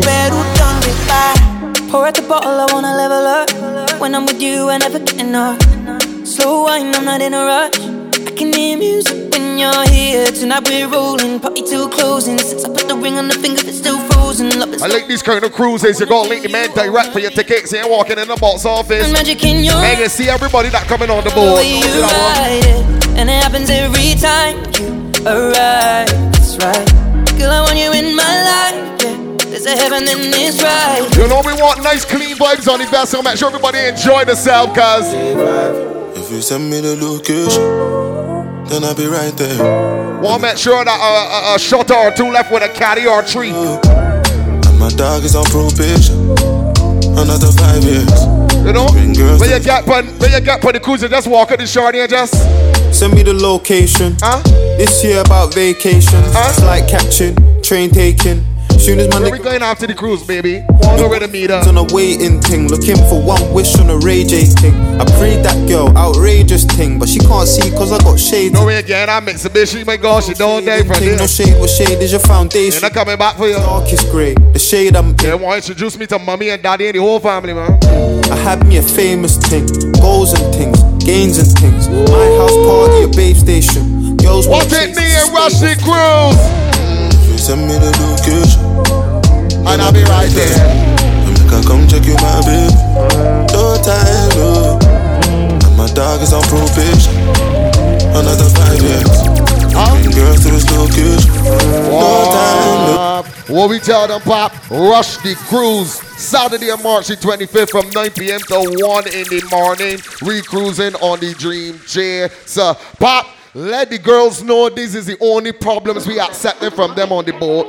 [1.89, 1.91] People bad who done me bad.
[1.91, 4.01] Pour out the bottle, I wanna level up.
[4.01, 5.59] When I'm with you, I never get enough.
[6.27, 7.79] Slow wine, I'm not in a rush.
[8.27, 10.27] I can hear music when you're here.
[10.27, 12.39] Tonight we're rolling, party till closing.
[12.39, 14.53] Since I put the ring on the finger, it's still frozen.
[14.83, 15.99] I like these kind of cruises.
[16.01, 17.73] You go link the man direct for your tickets.
[17.73, 19.05] You ain't walking in the box office.
[19.05, 21.65] And magic in your And you see everybody that coming on the board.
[21.67, 22.37] you See that one?
[22.37, 26.09] ride it, and it happens every time you arrive.
[26.33, 26.87] That's right,
[27.39, 27.51] girl.
[27.51, 29.03] I want you in my life.
[29.03, 29.17] Yeah,
[29.51, 31.09] there's a heaven and it's right.
[31.17, 33.23] You know we want nice clean vibes on the vessel.
[33.23, 35.13] Make sure everybody enjoy themselves, cause
[36.17, 37.63] If you send me the location,
[38.67, 40.21] then I'll be right there.
[40.21, 43.07] want to make sure that a, a, a shutter or two left with a caddy
[43.07, 43.51] or tree.
[43.51, 46.37] And my dog is on probation.
[47.19, 48.27] Another five years.
[48.65, 51.09] You know, Bring girls when you got get put, when you get put the cruiser,
[51.09, 52.35] just walk at the shorty and just
[52.93, 54.17] Send me the location.
[54.21, 54.43] Huh?
[54.79, 56.21] This year about vacation.
[56.33, 56.53] Huh?
[56.61, 58.45] Flight catching, train taking.
[58.79, 60.65] Soon as my where we nigga going after the cruise, baby.
[60.69, 61.61] Walk over the meter.
[61.67, 64.75] on a waiting thing, looking for one wish on a Ray J thing.
[65.01, 68.55] I prayed that girl, outrageous thing, but she can't see cause I got shades.
[68.55, 71.69] No way again, I'm Mitsubishi, my gosh, you don't day from Thing, no shade, what
[71.71, 72.81] shade is your foundation?
[72.81, 73.57] not coming back for you.
[73.57, 76.95] Darkest grey, the shade I'm They want to introduce me to mommy and daddy and
[76.95, 77.79] the whole family, man.
[78.31, 79.67] I had me a famous thing,
[80.01, 81.89] goals and things, gains and things.
[81.89, 84.17] My house party, a babe station.
[84.17, 86.68] Girls want it me and Rusty Cruise?
[87.39, 88.61] Send me the location,
[89.67, 90.59] And I'll be right there.
[90.59, 92.77] then make I come check you, my babe.
[93.57, 94.79] No time, no.
[95.65, 97.17] And my dog is on probation.
[98.13, 99.23] Another five years.
[99.73, 101.33] Bring girls to this location.
[101.89, 103.55] No time, no.
[103.55, 105.95] What we tell them, Pop, rush the cruise.
[106.19, 108.41] Saturday, March the 25th from 9 p.m.
[108.41, 109.99] to 1 in the morning.
[110.21, 112.29] Recruising on the Dream Chair.
[112.45, 113.27] So, Pop,
[113.59, 117.33] let the girls know this is the only problems we accepting from them on the
[117.33, 117.67] boat.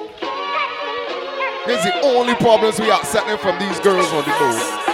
[1.65, 4.85] This is the only problems we accepting from these girls on the boat.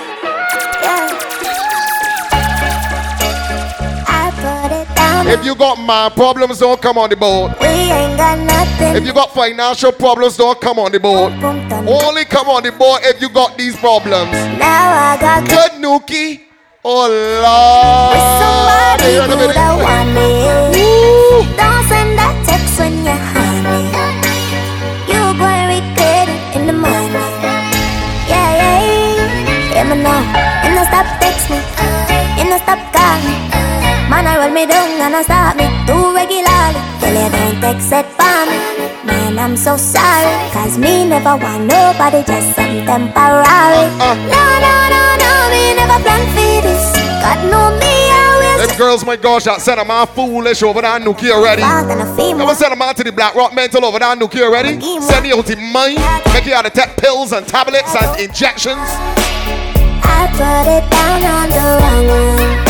[4.07, 5.27] I put it down.
[5.27, 7.59] If you got mind problems, don't come on the boat.
[7.59, 8.95] We ain't got nothing.
[8.95, 11.31] If you got financial problems, don't come on the boat.
[11.41, 14.31] Boom, dun, Only come on the boat if you got these problems.
[14.31, 16.45] Now I got Good Nuki.
[16.87, 18.13] Oh Lord.
[18.13, 20.29] somebody You who don't want me.
[21.57, 23.89] Don't send that text when you're honey.
[25.09, 27.25] You to regret it in the morning.
[28.29, 29.89] Yeah, yeah, yeah.
[29.89, 30.21] Me now.
[30.61, 31.57] And I stop text me.
[32.37, 33.33] And I stop call me.
[34.05, 36.77] Man, I roll me down and I stop me too regularly.
[37.01, 38.61] Tell you don't text it for me.
[39.09, 40.29] Man, I'm so sorry.
[40.53, 43.89] Cause me never want nobody, just some temporary.
[43.97, 44.13] Uh.
[44.29, 45.33] No, no, no, no,
[48.65, 51.61] Them girls, my gosh, that sent a man foolish over that Nuki already.
[51.61, 54.17] Back and a I'm gonna send a man to the Black Rock Mental over that
[54.17, 54.79] Nuki already.
[55.01, 55.99] Send you out the mind.
[56.33, 58.79] Make you out to take pills and tablets and injections.
[58.79, 62.65] I put it down on the wrong one.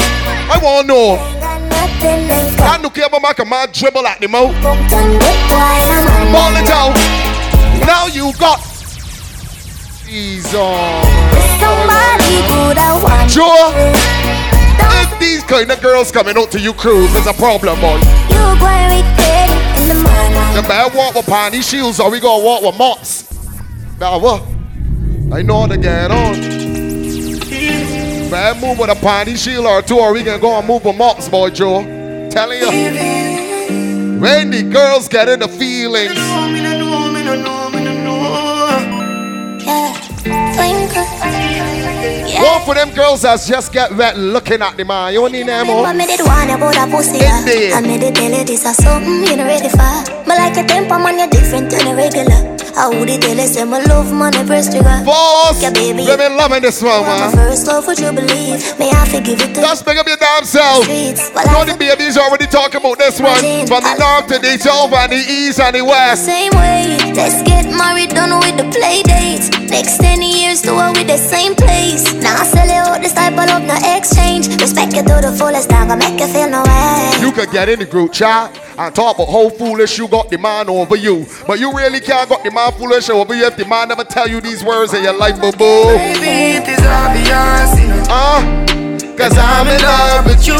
[0.51, 1.15] I wanna know.
[1.15, 2.57] Ain't got nothing left.
[2.57, 4.53] That Nuki ever make a man dribble at the mouth.
[4.61, 6.93] Booked on good boy, I'm on Ball it out.
[7.87, 8.74] Now you got.
[10.15, 11.03] Ease on.
[11.59, 13.73] Somebody good I want Sure.
[15.03, 17.99] If these kind of girls coming out to you cruise, there's a problem, boy.
[18.29, 18.95] you and
[19.81, 20.55] in the morning.
[20.55, 23.23] You better walk with panty shields or we gonna walk with mops.
[23.99, 24.41] Better what?
[25.33, 26.35] I know how to get on.
[28.31, 30.95] Better move with a panty shield or two or we can go and move with
[30.95, 31.83] mops, boy Joe.
[32.29, 34.21] Telling you.
[34.21, 36.15] When the girls get in the feelings,
[40.55, 42.41] Yeah.
[42.41, 45.13] one for them girls that's just get wet looking at the man.
[45.13, 45.83] You need them more.
[45.83, 47.19] But me did want about a pussy.
[47.23, 50.63] I made it tell you this is something you not ready for But like a
[50.67, 54.11] temper man you're different than a regular I would it tell you say my love
[54.11, 56.03] money press trigger Boss, Yeah, baby.
[56.07, 57.31] women loving this one, My man.
[57.35, 60.43] first love would you believe May I forgive it to Just pick up your damn
[60.43, 60.87] self.
[60.87, 63.39] Know the babies already talking about this one.
[63.67, 66.25] From the north to the south and the east and the west.
[66.25, 70.97] same way Let's get married done with the play dates Next 10 years do it
[70.97, 74.47] with the same place Now I sell it all this type of love no exchange
[74.61, 77.69] Respect you to the fullest I'm gonna make you feel no way You could get
[77.69, 81.25] in the group chat and talk about how foolish you got the man over you.
[81.47, 84.27] But you really can't got the man foolish over you if the man never tell
[84.27, 85.95] you these words in your life, boo boo.
[85.95, 88.03] Baby, it is obvious, you know.
[88.09, 90.59] Uh, cause I'm in love with you,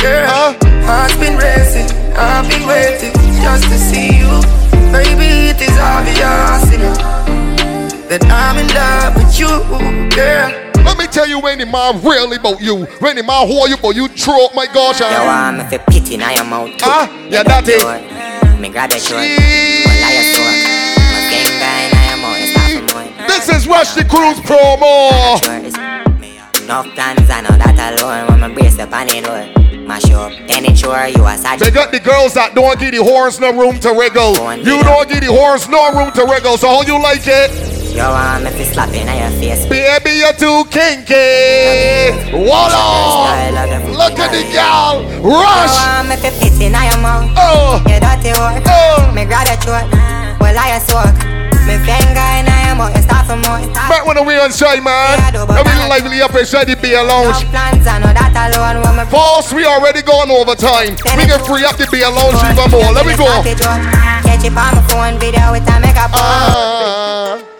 [0.00, 0.26] girl.
[0.28, 0.54] Huh?
[0.86, 4.32] Heart's been racing, I've been waiting just to see you.
[4.90, 7.41] Baby, it is obvious, you know,
[8.12, 9.48] that I'm in love with you,
[10.12, 10.52] girl.
[10.84, 12.84] Let me tell you when the man really about you.
[13.00, 15.00] When the man who are you but you throw up my gosh.
[15.00, 16.84] Uh, want me for pity now your mouth too.
[16.84, 17.80] Ah, yeah, that it.
[18.60, 19.24] Me grab your short.
[19.24, 20.52] One lie your store.
[21.08, 23.24] My finger in your mouth, you start for.
[23.32, 25.40] This is Rush the Cruise promo.
[26.60, 28.28] Enough plans, I know that alone.
[28.28, 29.48] When my brace up on it, all.
[29.88, 31.60] Mash up, it's sure you are such.
[31.60, 34.36] They got the girls that don't give the horns no room to wriggle.
[34.60, 37.81] You don't give the horns no room to wriggle, so how you like it?
[37.92, 39.68] You want me to slap in your face.
[39.68, 42.08] Baby, you're too kinky.
[42.32, 43.52] Voila!
[43.92, 45.04] Look at the gal.
[45.20, 45.76] Rush!
[45.76, 47.28] You want me to fit in your mouth.
[47.36, 47.84] Oh!
[47.84, 48.64] You dirty work.
[48.64, 49.12] Oh!
[49.12, 49.86] Me grab your throat.
[50.40, 51.12] Well, I soak.
[51.68, 52.96] Me finger in your mouth.
[52.96, 53.60] You start for more.
[53.92, 55.20] Back when we on shy, man.
[55.36, 57.44] And we lively up inside the beer lounge.
[57.52, 58.80] Plans, I know that alone.
[58.82, 60.96] When me False, we already gone overtime.
[61.12, 62.88] We can free up the beer lounge even more.
[62.88, 63.28] Let me go.
[64.24, 67.51] Catch it on my phone video with a makeup Ah.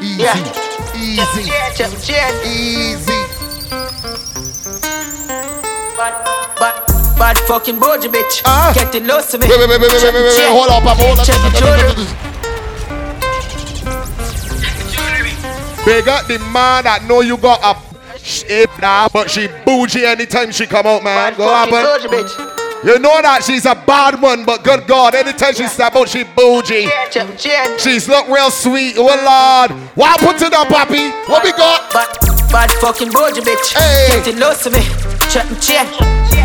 [0.00, 0.26] Easy.
[0.94, 1.52] Easy.
[2.44, 3.20] Easy.
[5.96, 6.14] Bad,
[7.18, 8.42] bad fucking bougie bitch.
[8.44, 8.72] Ah.
[8.74, 9.46] Getting lost to me.
[9.48, 10.48] Wait, wait, wait, wait, wait, wait, wait, wait.
[10.48, 11.26] Hold up, hold up.
[11.26, 12.28] Check the.
[15.84, 20.52] They got the man that know you got a shape now, but she bougie anytime
[20.52, 21.34] she come out, man.
[21.34, 22.08] Go Fucking happen.
[22.10, 22.67] bougie bitch.
[22.84, 26.22] You know that she's a bad one, but good God, anytime she step out, she
[26.22, 26.86] bougie.
[27.82, 28.94] She's look real sweet.
[28.94, 31.10] Oh Lord, what put it that, papi?
[31.26, 31.90] What we got?
[31.90, 32.06] Bad,
[32.54, 33.74] bad fucking bougie bitch.
[33.74, 34.22] Hey.
[34.22, 34.86] Getting lost to me.
[35.26, 35.90] Check my chain.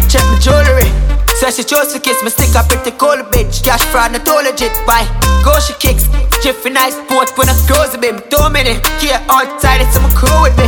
[0.10, 0.90] Check my jewelry.
[1.38, 3.62] Says she chose to kiss me, stick up pretty cold bitch.
[3.62, 4.74] Cash fraud, not all legit.
[4.90, 5.06] Why?
[5.46, 6.10] Go she kicks.
[6.42, 8.18] Jiffy nice boat when I close a bit.
[8.34, 8.82] Two minutes.
[8.98, 10.66] Here outside, it's some crew with me.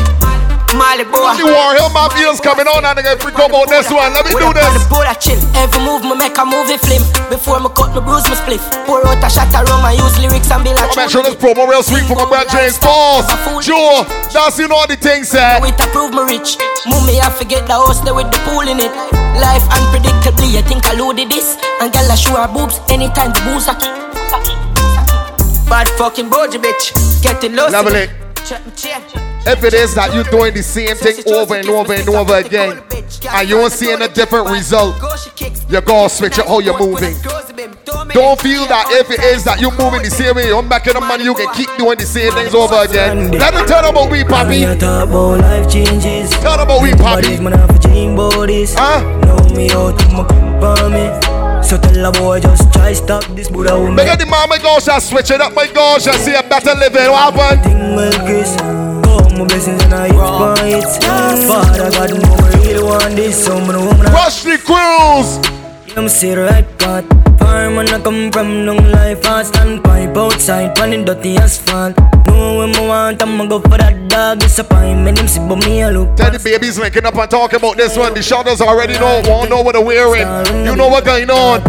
[0.76, 1.34] Molly boy.
[1.40, 4.12] The War Hill Mafia's coming on and get freak about this one.
[4.14, 4.86] Let me do On the this.
[4.92, 5.40] board, I chill.
[5.56, 7.04] Every move me make a movie film.
[7.32, 8.62] Before me cut me bruise me split.
[8.84, 10.92] Pour out a shot around my use lyrics and be like.
[10.96, 13.26] I'm sure this promo real sweet for my brother James Falls.
[13.64, 15.64] Joe, that's you know the things said.
[15.64, 16.60] With a prove me rich.
[16.86, 18.92] Move me, I forget the house there with the pool in it.
[19.40, 21.58] Life unpredictably, I think I loaded this.
[21.82, 23.80] And girl, I show her boobs anytime the booze are
[25.68, 26.94] Bad fucking bougie bitch.
[27.24, 27.74] Getting lost.
[27.74, 28.10] Level it.
[28.46, 29.25] Check my chain.
[29.48, 32.82] If it is that you're doing the same thing over and over and over again,
[33.30, 34.96] and you ain't seeing a different result,
[35.70, 37.14] you're gonna switch up how you're moving.
[38.10, 41.02] Don't feel that if it is that you're moving the same way, you're making the
[41.02, 43.32] money, you can keep doing the same things over again.
[43.32, 44.66] Let me tell about we, Poppy.
[44.66, 46.32] I talk about life changes.
[46.42, 47.38] Tell about we, Poppy.
[47.38, 48.74] Everybody's man have a dream about this.
[48.74, 49.02] Huh?
[49.30, 50.26] Know me out to my
[50.58, 51.06] for me.
[51.62, 53.96] So tell a boy just try stop this Buddha woman.
[53.96, 57.12] Make the mama gosh, I switch it up, my gosh, I see a better living.
[57.12, 58.85] What happened?
[59.16, 59.36] Thing.
[59.36, 60.84] Oh, my blessings and I hit for it.
[61.48, 63.46] Father God, know I really want this.
[63.46, 64.06] So I'm gonna woman.
[64.12, 65.40] Rush the cruise.
[65.98, 67.06] I'm see the right path.
[67.40, 71.98] Farm and I come from long life fast and pipe outside pan in dirty asphalt.
[72.28, 74.40] Know when I want, I'ma go for that dog.
[74.40, 76.16] Disappointment, them see but me I look.
[76.18, 78.14] Tell the babies linking up and talking about this one.
[78.14, 80.28] The shadows already know, won't know what they're wearing.
[80.66, 81.62] You know what's going on.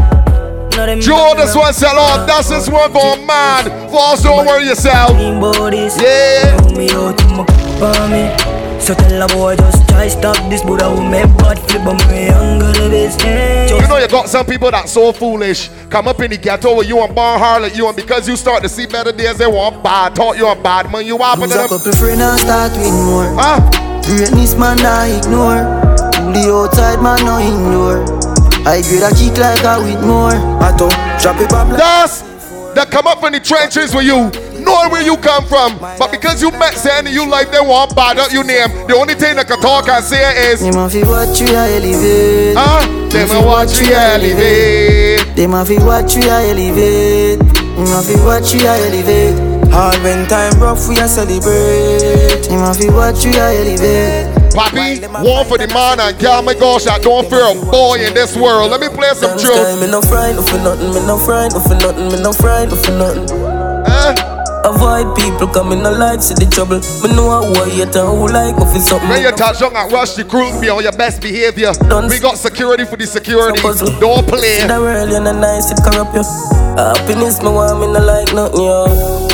[1.01, 2.27] Joe, this one sell out.
[2.27, 3.65] That's this one for man.
[3.91, 5.11] Force, don't worry yourself.
[5.17, 6.57] Yeah.
[6.61, 7.47] Know me out to my
[7.81, 8.57] for me.
[8.79, 12.27] So tell a boy just try stop this Buddha who make bad flip but me
[12.27, 13.67] younger the.
[13.81, 15.71] You know you got some people that so foolish.
[15.89, 18.63] Come up in the ghetto with you and born harlot you and because you start
[18.63, 20.15] to see better days they want bad.
[20.15, 21.07] Thought you a bad man.
[21.07, 21.69] You happen to Lose a them.
[21.79, 23.35] couple friend and start with more.
[23.35, 23.61] Huh?
[24.05, 25.65] Greatness man I ignore.
[26.33, 28.26] The outside man no ignore.
[28.67, 30.35] I grade a kick like a with more.
[30.35, 30.91] I don't
[31.23, 31.71] drop it back.
[31.79, 32.23] That's
[32.75, 34.29] that come up from the trenches with you.
[34.61, 35.79] Know where you come from.
[35.79, 38.69] But because you met Sandy, you like they want bad up your name.
[38.91, 41.79] The only thing that can talk and say is Them a fi watch we a
[41.79, 42.57] elevate.
[42.59, 42.83] Huh?
[43.09, 45.25] Them a watch we elevate.
[45.39, 47.39] They a fi watch we a elevate.
[47.39, 49.39] Them a fi watch we a elevate.
[49.73, 52.51] All when time rough we a celebrate.
[52.51, 54.46] Them a fi watch we a elevate.
[54.57, 58.15] Papi, one for the man and girl, my gosh, that don't fear a boy in
[58.17, 58.73] this world.
[58.73, 62.09] Let me play some time, me no frightened for nothing, me no frightened for nothing,
[62.09, 63.29] me no frightened for nothing.
[63.85, 64.17] Eh?
[64.65, 66.81] Avoid people coming no life, see the trouble.
[67.05, 69.13] Me know how I hate and who like me for something.
[69.13, 71.77] When you touch on at Rush the Crew, be on your best behavior.
[72.09, 73.61] We got security for the security.
[74.01, 74.65] Don't play.
[74.65, 76.25] See the world, you're not nice, it corrupt you.
[76.81, 79.26] Happiness, me want me no like nothing, yo.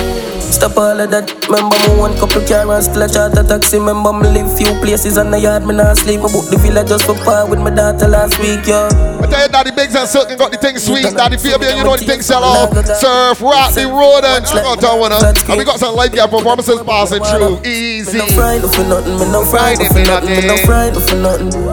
[0.52, 1.32] Stop all of that.
[1.48, 3.80] Remember me one couple car and still a charter taxi.
[3.80, 6.20] Remember me live few places on the yard, me not sleep.
[6.20, 8.86] Me book the villa just for par with my daughter last week, yo.
[9.18, 11.08] I tell you, Daddy Biggs and Silk and got the thing sweet.
[11.16, 12.68] Daddy Fabian, you know the thing sell off.
[13.00, 15.12] Surf, rock the road, and I'm gonna tell one.
[15.16, 17.64] And we got some live guy performances passing through.
[17.64, 18.20] Easy.
[18.20, 21.71] Me no for nothing, me no frightened for nothing, me no frightened for nothing.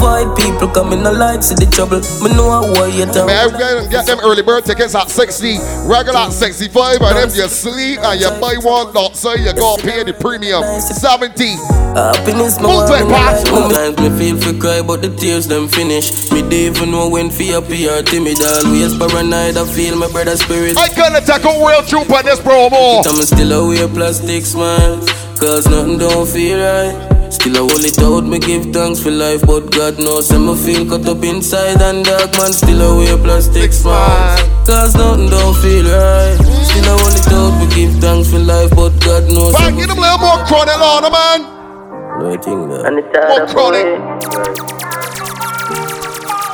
[0.00, 2.00] Avoid people coming no like see the trouble.
[2.24, 3.26] Me know how why you tell.
[3.26, 7.46] Man, get, get them early bird tickets at 60, regular at 65, and if you
[7.48, 11.56] sleep and you buy one dot, so you go pay the premium 70.
[11.92, 13.44] Happiness, my Multi-pass.
[13.48, 16.30] Sometimes me feel for cry, but the tears them finish.
[16.30, 18.38] Me don't even know when for happy or timid.
[18.40, 20.78] Always paranoid, I feel my brother's spirit.
[20.78, 23.04] I gonna take a real troop on this promo.
[23.04, 25.10] I'm still away plastic smiles,
[25.40, 27.32] cause nothing don't feel right.
[27.32, 30.56] Still I hold it out, me give thanks for life But God knows I'm a
[30.56, 32.52] feel cut up inside And dark man.
[32.52, 36.36] Still away plastic smiles Cause nothing don't feel right.
[36.66, 39.88] Still I hold it out, me give thanks for life But God knows Man, give
[39.88, 41.40] them a little more chronic on man?
[42.18, 43.86] No, I think that And it's More chronic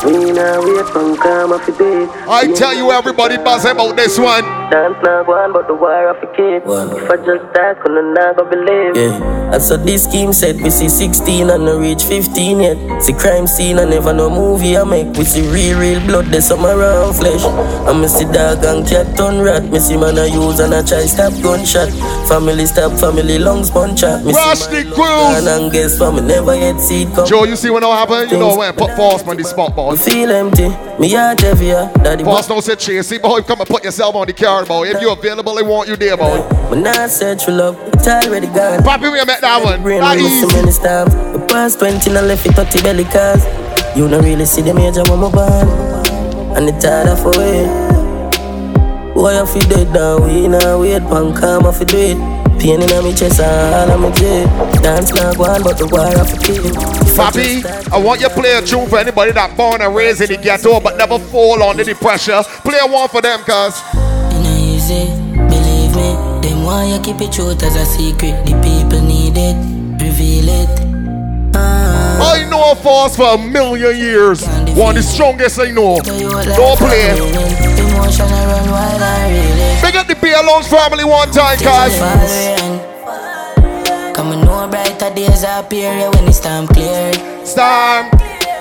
[0.05, 2.07] We now wait from karma for day.
[2.29, 6.09] I tell you everybody buzz about this one Dance now go on, but the war
[6.09, 6.63] of a kid.
[6.67, 8.97] If I just die, couldn't not go believe.
[8.97, 10.57] Yeah, I saw this scheme set.
[10.57, 13.03] We see 16 and no reach 15 yet.
[13.03, 15.17] See crime scene and never no movie I make.
[15.17, 17.45] We see real, real blood, there's some around flesh.
[17.45, 19.63] And me see dog and cat turn rat.
[19.71, 21.91] Me see man I use and I try stop gunshot.
[22.29, 24.25] Family stop, family lungs punch up.
[24.25, 25.47] Me Rush the crews.
[25.47, 27.27] And guess for me never yet see it come.
[27.27, 28.29] Joe, you see what now happen?
[28.31, 29.95] You know when put force on the spot, boy.
[29.95, 31.89] Feel empty, me heart heavier.
[32.03, 33.07] Daddy Boss don't say chase.
[33.07, 33.43] See, boy.
[33.43, 34.89] Come and put yourself on the card, boy.
[34.89, 36.39] If you're available, they want you there, boy.
[36.71, 38.81] But now search for love, it's already gone.
[38.81, 39.83] Papi, we met that one.
[39.83, 40.57] Not me so easy.
[40.57, 41.15] many stabs.
[41.15, 43.45] The past 20 and left it 30 belly cars.
[43.97, 45.69] You don't really see the major when my born.
[46.57, 47.69] And it's harder for it.
[49.15, 50.25] Boy, I feel dead now.
[50.25, 52.37] We now wait, pan calm, I feel do it.
[52.61, 54.49] Pain in my chest and all of my jet.
[54.83, 56.73] Dance now go on, but the war I feel kill.
[57.13, 60.29] Papi, I want you to play a tune for anybody that born and raised in
[60.29, 62.43] the ghetto but never fall under the pressure.
[62.65, 64.06] Play one for them, cuz.
[64.87, 66.15] Easy, believe me.
[66.47, 68.47] Them want you keep it truth as a secret.
[68.47, 69.57] The people need it,
[70.01, 70.71] reveal it.
[71.57, 72.35] Ah.
[72.35, 74.47] I know a force for a million years.
[74.79, 75.99] One of the strongest I know.
[75.99, 77.19] Don't play.
[77.19, 79.83] Emotion I run wild and real.
[79.83, 80.15] Big up the
[80.47, 81.99] Lounge family one time, guys.
[84.15, 87.13] Come on, know brighter days appear yeah, when it's time clear.
[87.45, 88.07] Storm.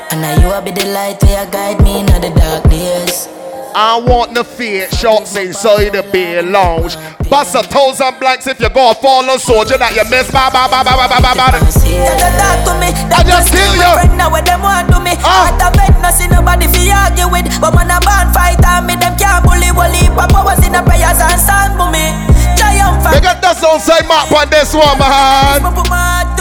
[0.09, 3.29] And now you will be the light where you guide me in the dark days.
[3.75, 6.95] I want the fear shots inside the beer lounge.
[7.27, 10.31] Bust a thousand blanks if you go a fallen soldier that you miss.
[10.31, 11.47] Ba, ba, ba, ba, ba, ba, ba, ba.
[11.59, 13.91] I just kill you.
[13.99, 15.19] Right now, what them want to me.
[15.19, 15.51] Ah.
[15.51, 17.51] Heart of bed, no see nobody fi argue with.
[17.59, 19.67] But man a band fighter, me them can't bully.
[19.75, 22.15] Wally, papa was in the prayers and stand for me.
[22.55, 23.03] Triumph.
[23.11, 25.59] They got that outside map on this one, man.
[25.59, 26.35] Put my heart.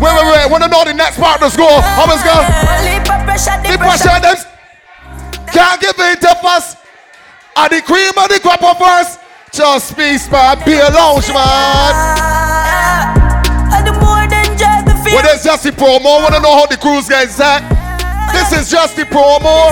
[0.00, 0.48] Wait, wait, wait.
[0.48, 1.84] Wanna know the next part of the score?
[1.84, 2.32] How much go?
[2.88, 4.56] Leap pressure, the The pressure,
[5.52, 6.76] can't give it to us.
[7.56, 9.20] And the cream of the crop of first.
[9.52, 10.62] Just peace, man.
[10.64, 11.94] Be a lounge, man.
[13.74, 14.26] And the more
[14.56, 14.94] just the.
[15.12, 16.22] Well, there's just the promo.
[16.22, 17.62] Wanna know how the cruise gets set?
[18.32, 19.70] This is just the promo.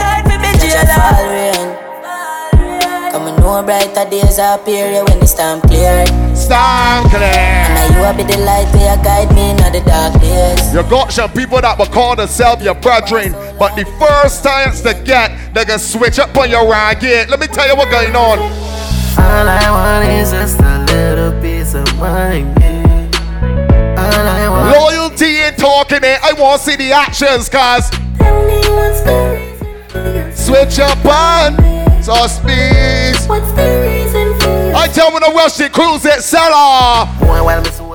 [3.12, 6.05] Come on, know brighter days appear when it's time clear.
[6.49, 7.20] Stand clear.
[7.76, 10.72] Now you will be the light where you guide me in the dark days.
[10.72, 14.96] You got some people that will call themselves your brethren, but the first chance they
[15.05, 17.28] get, they can switch up on your ride gate.
[17.28, 18.38] Let me tell you what's going on.
[18.38, 22.57] All I want is just a little piece of mind.
[22.61, 22.96] yeah.
[23.99, 24.74] All I want.
[24.74, 26.18] Loyalty ain't talking it.
[26.24, 27.90] I want to see the actions, cuz.
[30.34, 32.03] Switch up on.
[32.03, 33.26] So speaks.
[34.99, 37.07] Tell me I rush the cruise it, seller.
[37.22, 37.86] Boy, while me so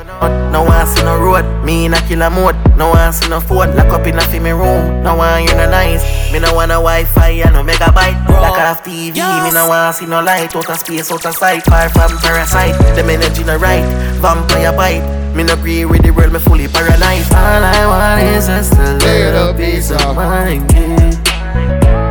[0.53, 1.43] no one see no road.
[1.65, 2.55] Me in a killer mode.
[2.77, 3.75] No one see no phone.
[3.75, 5.03] Lock up in a fi me room.
[5.03, 6.31] No one you no nice.
[6.31, 8.15] Me no want a Wi-Fi and no megabyte.
[8.29, 9.15] Like off TV.
[9.43, 10.55] Me no want see no light.
[10.55, 11.63] Out of space, out of sight.
[11.63, 12.77] Far from parasite.
[12.95, 13.83] Them energy no right.
[14.21, 15.03] Vampire bite.
[15.35, 16.31] Me no agree with the world.
[16.31, 17.25] Me fully paranoid.
[17.33, 20.71] All I want is just a little piece of mind.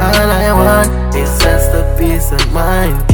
[0.03, 3.12] All I want is just a piece of mind.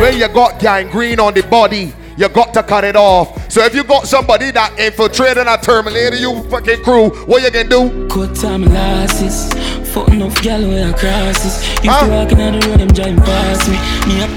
[0.00, 3.52] When you got gangrene on the body, you got to cut it off.
[3.52, 7.68] So if you got somebody that infiltrated and terminated you fucking crew, what you can
[7.68, 8.08] do?
[8.08, 9.52] Cut time losses.
[9.92, 11.68] Fuck enough gal where I crosses.
[11.84, 13.76] Used to walking on the road, them driving past me.
[14.08, 14.30] Me up.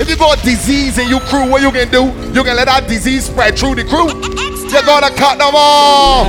[0.00, 2.06] If you got disease in your crew, what you can do?
[2.34, 4.08] You can let that disease spread through the crew.
[4.08, 6.26] You gotta cut them off.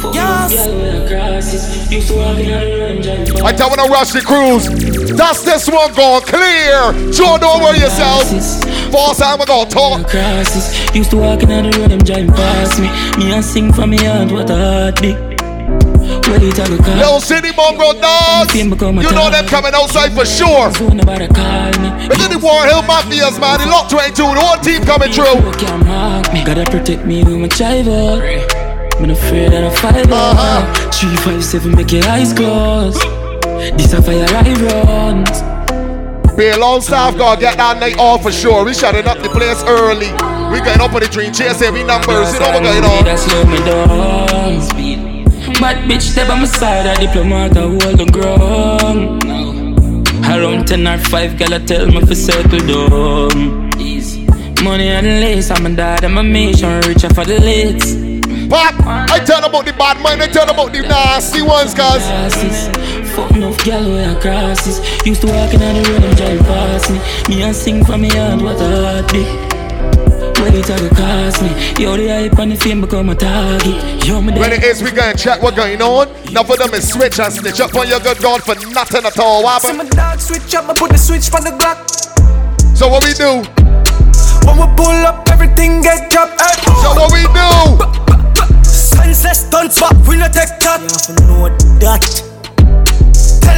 [0.00, 1.06] Fuck enough gal where
[1.42, 1.90] I crosses.
[1.92, 4.22] Used to walking on the road, them driving past I tell when I rush the
[4.22, 4.66] cruise.
[5.16, 6.92] That's this one going clear.
[7.10, 8.30] Joe, don't worry yourself.
[8.92, 10.08] Boss, I'm gonna talk.
[10.08, 10.70] crosses.
[10.94, 12.88] Used to walking on the road, them driving past me.
[13.18, 15.16] Me and sing from me heart, what a heartbeat.
[16.28, 16.96] Well, it a go call.
[16.96, 18.54] Little city mongrel dogs.
[18.54, 18.70] You
[19.10, 20.70] know them coming outside for sure.
[20.72, 22.06] So nobody call me.
[22.06, 23.58] Look at the War Hill Mafias, man.
[23.58, 25.42] The Lock 22, the whole team coming through.
[25.58, 26.44] Can't mark me.
[26.44, 28.61] Gotta protect me with my driver.
[28.98, 30.90] I'm afraid that I fight uh-huh.
[30.90, 32.98] Three, five, seven, make your eyes close.
[33.76, 36.36] This a fire I run.
[36.36, 38.64] Be a long staff, God, get that night off for sure.
[38.64, 40.12] We shutting up the place early.
[40.52, 42.32] We getting up on the train, chase every numbers.
[42.34, 43.04] You know what going on?
[43.04, 44.82] That's slow me down.
[45.60, 49.22] Bad bitch, step on my side, a diplomat, I hold the ground.
[50.24, 53.70] Around 10 or 5, girl, I tell me for settle down.
[54.64, 58.01] Money and lace, I'm a dad, I'm a mission, reach for the lids.
[58.48, 62.02] Pop, I tell about the bad mind, I tell about the nasty ones, cuz.
[63.14, 64.80] Fuck enough gal where I crosses.
[65.06, 66.98] Used to walk in on the road and drive past me.
[67.28, 69.52] Me and sing from me heart, what a heartbeat.
[70.40, 71.50] Wait, it will cost me.
[71.82, 74.06] Yo, the hype and the fame become a target.
[74.06, 76.08] Yo, me When it is, we gonna check what going on.
[76.32, 79.18] Now for them is switch and snitch up on your good God for nothing at
[79.18, 79.44] all.
[79.44, 82.76] What See my dog switch up, I put the switch on the Glock.
[82.76, 83.44] So what we do?
[84.46, 86.40] When we pull up, everything get dropped.
[86.40, 86.58] Hey.
[86.82, 88.11] So what we do?
[88.94, 90.80] Sunset stunts, but we no take that.
[91.08, 91.48] You know
[91.80, 92.32] that.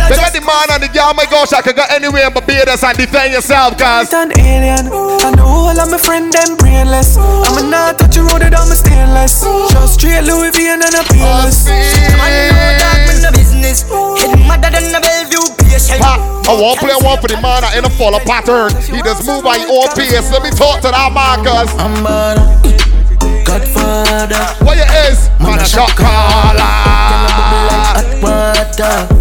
[0.05, 2.85] They got the man and the girl, my gosh, I could go anywhere but Barbados
[2.85, 4.13] and defend yourself, cuz.
[4.13, 4.93] I'm an alien.
[4.93, 7.17] I know all of my friend them brainless.
[7.17, 9.41] I'm a not touch you road it on my stainless.
[9.73, 11.65] Just straight Louis V and a peerless.
[11.65, 13.89] Man, you know that man no business.
[14.21, 16.05] Head madder than a Bellevue patient.
[16.05, 18.77] I want play one for the man in a follow pattern.
[18.85, 20.13] He just move by your own pace.
[20.29, 21.73] Let me talk to that man, cuz.
[21.81, 22.94] I'm bad.
[23.45, 24.43] Godfather.
[24.65, 25.29] What you is?
[25.41, 26.63] Man, a shot caller.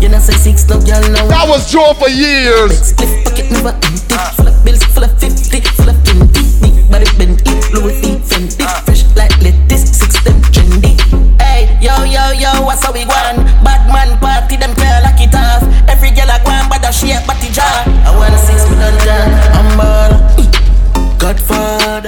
[0.02, 1.28] You know say six love, y'all know.
[1.28, 2.92] That was Joe for years.
[2.94, 4.18] Cliff pocket never empty.
[4.36, 6.44] Full of bills, full of fifty, full of twenty.
[6.60, 11.00] Big body it, Louis V Fendi, fresh like lettuce, six them trendy.
[11.40, 13.46] Hey, yo yo yo, what's how we going?
[13.64, 15.64] Bad man party, them girl lock it off.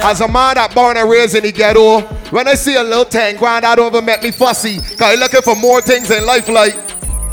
[0.06, 3.02] As a man that born and raised in the ghetto, when I see a little
[3.02, 4.78] thing, grind, I don't even make me fussy.
[4.78, 6.78] Cause I looking for more things in life like.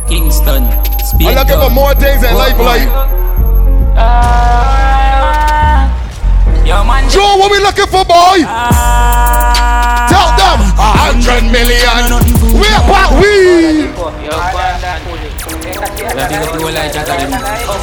[0.09, 0.65] Kingston.
[1.21, 2.89] I'm looking for more things in life like.
[7.13, 8.41] Joe, what we looking for, boy?
[10.09, 12.09] Tell them a hundred million.
[12.57, 13.86] We what we?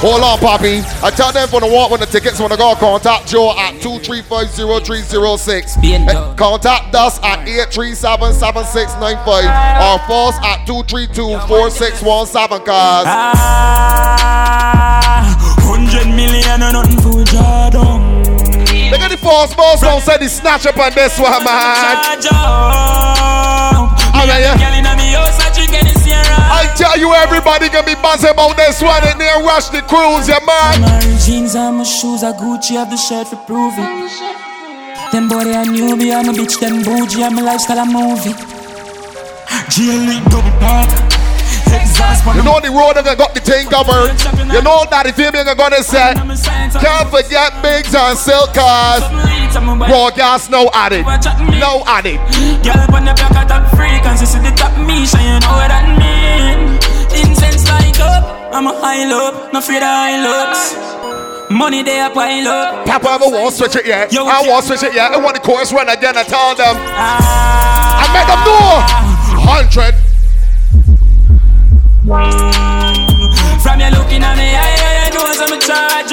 [0.01, 0.81] Hold on, Poppy.
[1.03, 3.75] I tell them for the walk when the tickets when to go contact Joe at
[3.81, 5.77] 2350306.
[6.09, 9.45] Eh, Contact us at 8377695
[9.81, 13.07] or Force at 2324617 cars.
[15.63, 18.01] Hundred million and nothing for Jordan.
[18.91, 21.97] Look at the false boss don't say the snatch up on this one, man.
[24.13, 24.55] I mean, yeah.
[26.37, 30.29] I tell you, everybody gonna be buzzing about this one and then rush the cruise,
[30.29, 30.81] yeah, man.
[30.83, 34.09] My jeans and my shoes are Gucci, have the shirt for proving.
[35.13, 38.35] Them body I knew me, I'm a bitch, them bougie, I'm a lifestyle, a movie.
[39.71, 40.91] GLE double park.
[41.71, 44.11] Exhaust You know the road that got the thing covered.
[44.51, 46.15] You know that the film you're gonna say.
[46.15, 49.30] Can't forget Bigs and Silk cars.
[49.57, 51.05] Raw gas, no added.
[51.59, 52.19] No added.
[52.63, 55.69] Girl on the block at top frequency, see the top me, so you know what
[55.69, 56.79] that mean.
[57.11, 60.91] Incense light up, I'm a high low, no fear of high looks.
[61.51, 62.87] Money they a pile up.
[62.87, 64.15] Papa ever won't switch it yet.
[64.15, 65.11] I won't switch it yet.
[65.11, 66.17] I want the chorus run again.
[66.17, 66.77] I tell them.
[66.79, 68.07] Ah.
[68.07, 68.87] I make them know.
[69.51, 69.95] Hundred.
[73.63, 76.13] From you looking at me, I, I know I'm a charge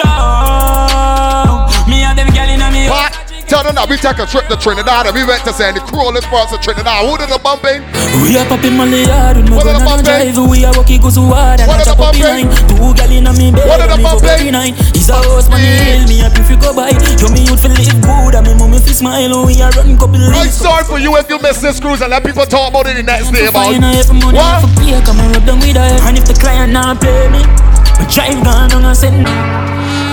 [3.57, 3.73] What?
[3.73, 6.53] Tell we take a trip to Trinidad and we went to say the cruelest parts
[6.53, 7.01] of Trinidad.
[7.09, 7.81] Who did the bumping?
[8.21, 10.37] We are popping Molly hard with my gun and drive.
[10.37, 12.53] We are walking go so hard and I chop up behind.
[12.69, 14.53] Two gal in me bed, What are the me for bumping?
[14.53, 14.77] 39.
[14.93, 16.93] It's a house money hill, me happy if you go by.
[17.17, 19.33] Yo, me youth feel live good and me mommy feel smile.
[19.49, 22.21] We are running couple I'm sorry for you if you miss this cruise and let
[22.21, 24.69] people talk about it the next day about Fine, I have money What?
[24.69, 25.97] for pay, come and rub them with her.
[26.05, 29.33] And if the client not pay me, I drive gone on and send me.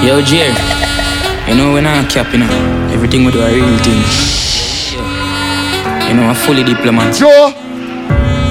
[0.01, 0.49] Yo, Jer,
[1.45, 2.49] you know when I cap, you know,
[3.05, 4.01] everything we do a real thing.
[6.09, 7.15] You know, I'm fully diplomat.
[7.15, 7.53] Joe,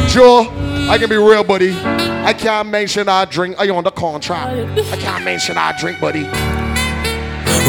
[0.07, 0.47] Joe,
[0.91, 1.73] I can be real, buddy.
[1.73, 3.57] I can't mention I drink.
[3.57, 4.79] Are you on the contract?
[4.91, 6.25] I can't mention I drink, buddy.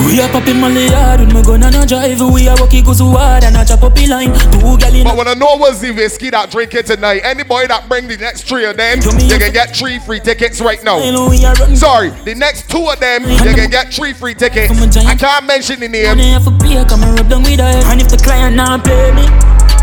[0.07, 2.21] We are popping hard with my gun and a drive.
[2.21, 4.33] We are walking go so hard and I chop up line.
[4.53, 7.69] Two gal in But when I know what's the whiskey that drink it tonight, anybody
[7.69, 10.99] that bring the next three of them, you can get three free tickets right now.
[11.75, 14.97] Sorry, the next two of them, you can get three free tickets.
[14.97, 16.17] I can't mention the name.
[16.17, 17.83] Money have a pay, come and rub them with her.
[17.91, 19.27] And if the client not pay me,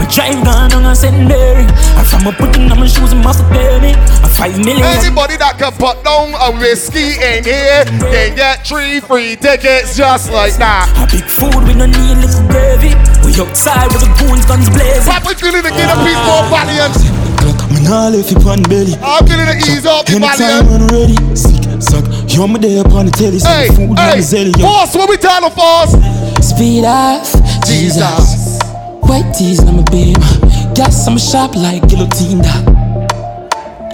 [0.02, 1.66] I drive gone on a secondary.
[1.94, 3.94] I from a putting on my shoes and must pay me.
[4.26, 4.82] A five million.
[4.98, 10.32] Anybody that can put down a whiskey in here can get three free tickets just
[10.34, 10.90] like that.
[10.98, 12.98] A big food, we no need little gravy.
[13.22, 15.06] We We outside with the goons, guns blazing.
[15.06, 16.98] Pop, we feeling to get a piece more valiant.
[17.72, 18.98] Me nah left you on belly.
[19.06, 20.66] I'm feeling to ease up the Anytime valiant.
[20.68, 22.04] when ready, sick, suck.
[22.28, 24.52] You're my day upon the telly, so Hey, food hey, hey, zelly.
[24.58, 24.66] yo.
[24.66, 25.94] boss, what we tell them, boss?
[26.42, 27.30] Speed off,
[27.70, 28.41] Jesus.
[29.12, 30.16] White tees on my beam.
[30.74, 32.40] Gas on my shop like guillotine.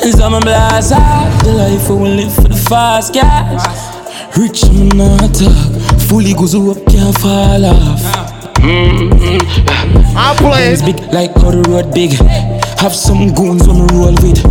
[0.03, 3.65] And some blast off the life we will live for the fast gas.
[4.37, 6.01] Rich I'm not talk.
[6.07, 7.99] Fully goes up, can't fall off.
[8.61, 10.15] Mm-hmm.
[10.15, 10.85] I'm playing.
[10.85, 12.13] big like how the road big.
[12.77, 14.45] Have some goons on the roll with.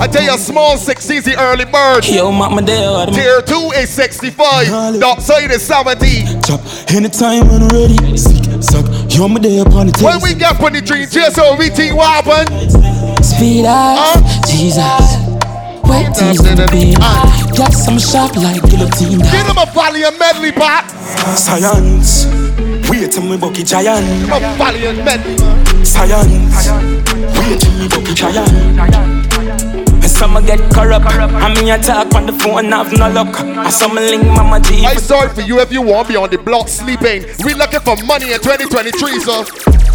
[0.00, 2.06] I tell you, small six easy early bird.
[2.06, 3.06] Yo, mama there.
[3.06, 4.98] Tier 2 is 65.
[5.00, 6.29] Dark side is 70.
[6.50, 8.18] Chop anytime when ready.
[8.18, 8.84] Sick, suck.
[9.14, 11.94] You're my day upon the When we get on the dream, just so we think
[11.94, 12.50] what happened.
[13.24, 14.18] Speed up,
[14.50, 14.82] Jesus.
[15.86, 16.98] White tees in the beam.
[17.54, 19.22] Got some sharp like guillotine.
[19.30, 20.90] Give them a valiant medley back.
[21.38, 22.26] Science.
[22.90, 24.02] Wait till me bucky giant.
[24.26, 25.38] A valiant medley.
[25.84, 26.66] Science.
[27.38, 29.19] Wait till me bucky giant.
[30.20, 31.06] Some get corrupt.
[31.06, 33.40] I mean, I talk on the phone, have no luck.
[33.40, 34.84] I some link mama G.
[34.84, 37.24] I sorry for you if you won't be on the block sleeping.
[37.42, 39.44] We looking for money in 2023, so.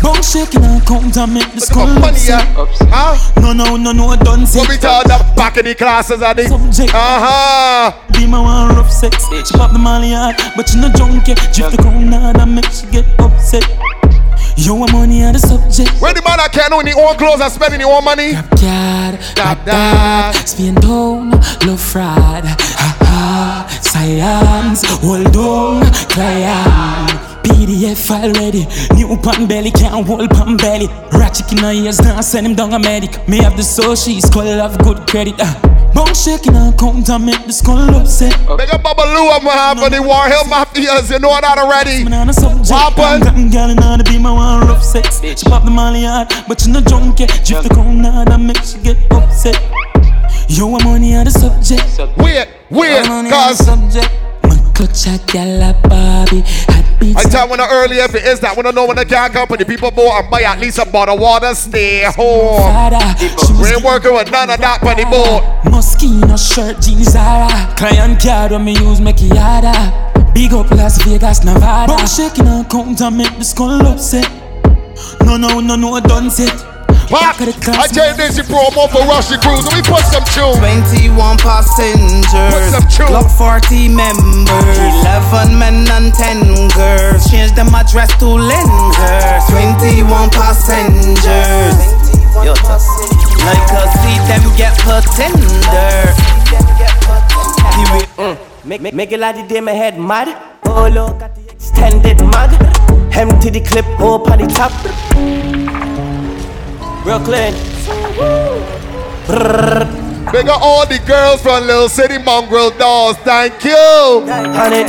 [0.01, 2.41] Bone shaking and count and make the skull money, yeah.
[2.89, 3.13] Huh?
[3.39, 4.61] No, no, no, no, don't say.
[4.61, 6.91] What we tell the back of the classes I the Subject.
[6.95, 7.93] Uh-huh.
[8.13, 9.29] Be my one rough sex.
[9.29, 11.35] She pop the molly hard, but she no junkie.
[11.53, 13.61] Drift the crown hard and make she get upset.
[14.57, 15.89] You want money on the subject.
[16.01, 18.33] Where the man that can't own his own clothes and spending his own money?
[18.33, 20.35] God, God, God.
[20.47, 21.31] Spin down,
[21.65, 22.45] love fraud.
[22.45, 24.83] Ha ha, science.
[25.01, 27.35] Hold on, client.
[27.45, 28.65] PDF already.
[28.95, 30.87] New pan belly, can't hold pan belly.
[31.11, 33.27] Ratchet in her ears, now send him down a medic.
[33.27, 35.35] Me have the soul, she's called have good credit.
[35.39, 35.74] Uh.
[35.95, 38.35] Bone shaking and count and make the skull upset.
[38.57, 42.03] Big up Babaloo, I'm gonna have for the War Hill Mafias, you know that already.
[42.03, 42.69] Man, subject.
[42.69, 43.23] What happened?
[43.23, 45.21] Gotten girl in order be my one rough sex.
[45.23, 47.27] She pop the molly hard, but she no junkie.
[47.47, 49.55] Drift the crown hard and make she get upset.
[50.49, 51.87] You want money on the subject.
[52.17, 53.63] Wait, wait, cause
[54.75, 54.75] subject.
[54.75, 56.43] My clutch a gal a Barbie.
[56.69, 57.25] Hot beats.
[57.25, 59.29] I tell when the early if it is that when I know when the car
[59.29, 62.73] company people go and buy at least a bottle of water, stay home.
[63.61, 65.43] We ain't working with none of that on the boat.
[65.71, 67.73] Moschino shirt, jeans Zara.
[67.77, 70.31] Client card when me use make it harder.
[70.33, 71.95] Big up Las Vegas, Nevada.
[71.95, 74.29] Bone shaking and count and make the skull upset.
[75.21, 76.74] No, no, no, no, done set.
[77.09, 80.57] Pop, I tell you this, you promo for Russian Cruise, and we put some tune.
[80.57, 83.07] 21 passengers, Put some tune.
[83.13, 87.29] Block 40 members, 11 men and 10 girls.
[87.29, 89.45] Change them address to lingers.
[89.53, 91.77] 21 passengers.
[92.41, 95.61] Yo, like a see them get pretender.
[95.61, 96.35] tender.
[98.17, 98.37] Mm.
[98.65, 100.57] Make, make, make a lot of day my head mad.
[100.65, 102.49] Oh, look at the extended mag.
[103.15, 105.84] Empty the clip, up on the top.
[107.05, 107.53] Brooklyn.
[110.31, 114.25] Big up all the girls from Little City Mongrel Dolls, thank you.
[114.25, 114.83] Honey.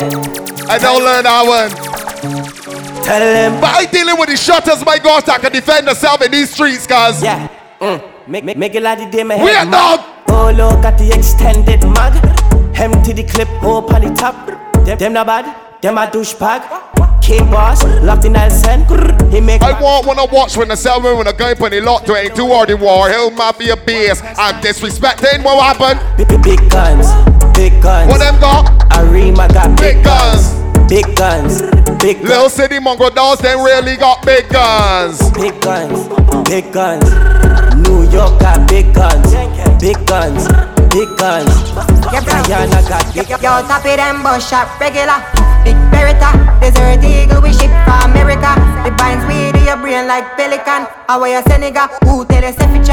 [0.67, 1.69] I don't learn that one.
[3.05, 3.61] Tell them.
[3.61, 6.87] But I dealing with the shutters, my gosh, I can defend myself in these streets,
[6.87, 7.21] cuz.
[7.21, 7.47] Yeah.
[7.79, 8.27] Mm.
[8.27, 9.97] Make, make, make a lot of day my We head are mad.
[9.97, 10.05] dog.
[10.29, 12.15] Oh, look at the extended mag.
[12.75, 14.47] Empty the clip, up on the top.
[14.85, 15.81] Them, them not bad.
[15.81, 16.63] Them a douchebag.
[17.21, 18.85] King boss, locked in Nelson.
[19.31, 22.05] He make I want I watch when the cell when a guy put the lot
[22.05, 25.99] 22 or the war hill mafia base and disrespecting what happened.
[26.17, 27.07] Big, big, big guns,
[27.55, 28.09] big guns.
[28.11, 28.71] What them got?
[28.97, 30.67] Arima got big, Big guns.
[30.87, 31.61] Big guns,
[32.01, 32.29] big guns.
[32.29, 35.19] Little City Mongrel Dolls, they really got big guns.
[35.31, 36.07] Big guns,
[36.47, 37.03] big guns.
[37.75, 39.31] New York got big guns,
[39.81, 40.47] big guns,
[40.89, 41.53] big guns.
[42.11, 45.19] Guyana got big Yo, top of them bus shop regular.
[45.63, 46.31] Big Beretta,
[46.61, 48.55] desert eagle we ship for America.
[48.83, 50.87] The binds weed in your brain like pelican.
[51.07, 51.87] How you Senegal?
[52.05, 52.87] Who tell us if it's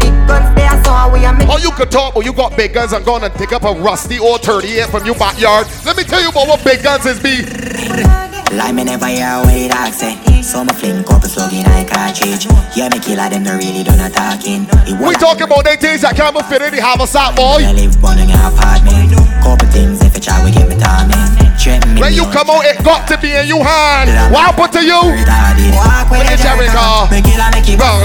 [0.00, 2.92] Big guns there, so we are Oh, you could talk, but you got big guns.
[2.92, 5.66] I'm gonna take up a rusty old 38 from your backyard.
[5.84, 8.33] Let me tell you about what big guns is, be.
[8.54, 11.82] Lie me never hear what the dog say So me fling couple slug in a
[11.82, 12.46] cartridge
[12.78, 14.70] Yeah, me killer them no really done a talking
[15.02, 17.66] We talking about they things that can't be fit in the haversack, boy.
[17.66, 19.10] I live one in your apartment
[19.42, 21.18] Couple things if you try we get me timing
[21.58, 24.14] Threaten me When you come out, it got to be in your hand.
[24.30, 25.02] What happened to you?
[25.02, 27.10] Walk When the Jericho.
[27.10, 27.90] Me make it Go.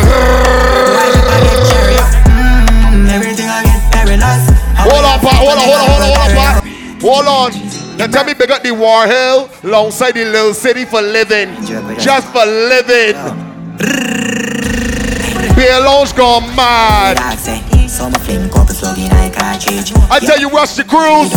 [2.90, 3.10] Mm-hmm.
[3.10, 3.70] Everything I
[4.80, 5.20] Hold on.
[5.20, 6.24] Hold on, hold on, hold on,
[7.02, 7.54] hold on.
[7.54, 7.79] Hold on.
[8.00, 11.52] Now tell me big up the War Hill alongside the little city for living.
[12.00, 13.12] Just for living.
[15.60, 17.20] Be alone gone mad.
[17.92, 21.28] So my fling couple slug in I tell you, rush the cruise.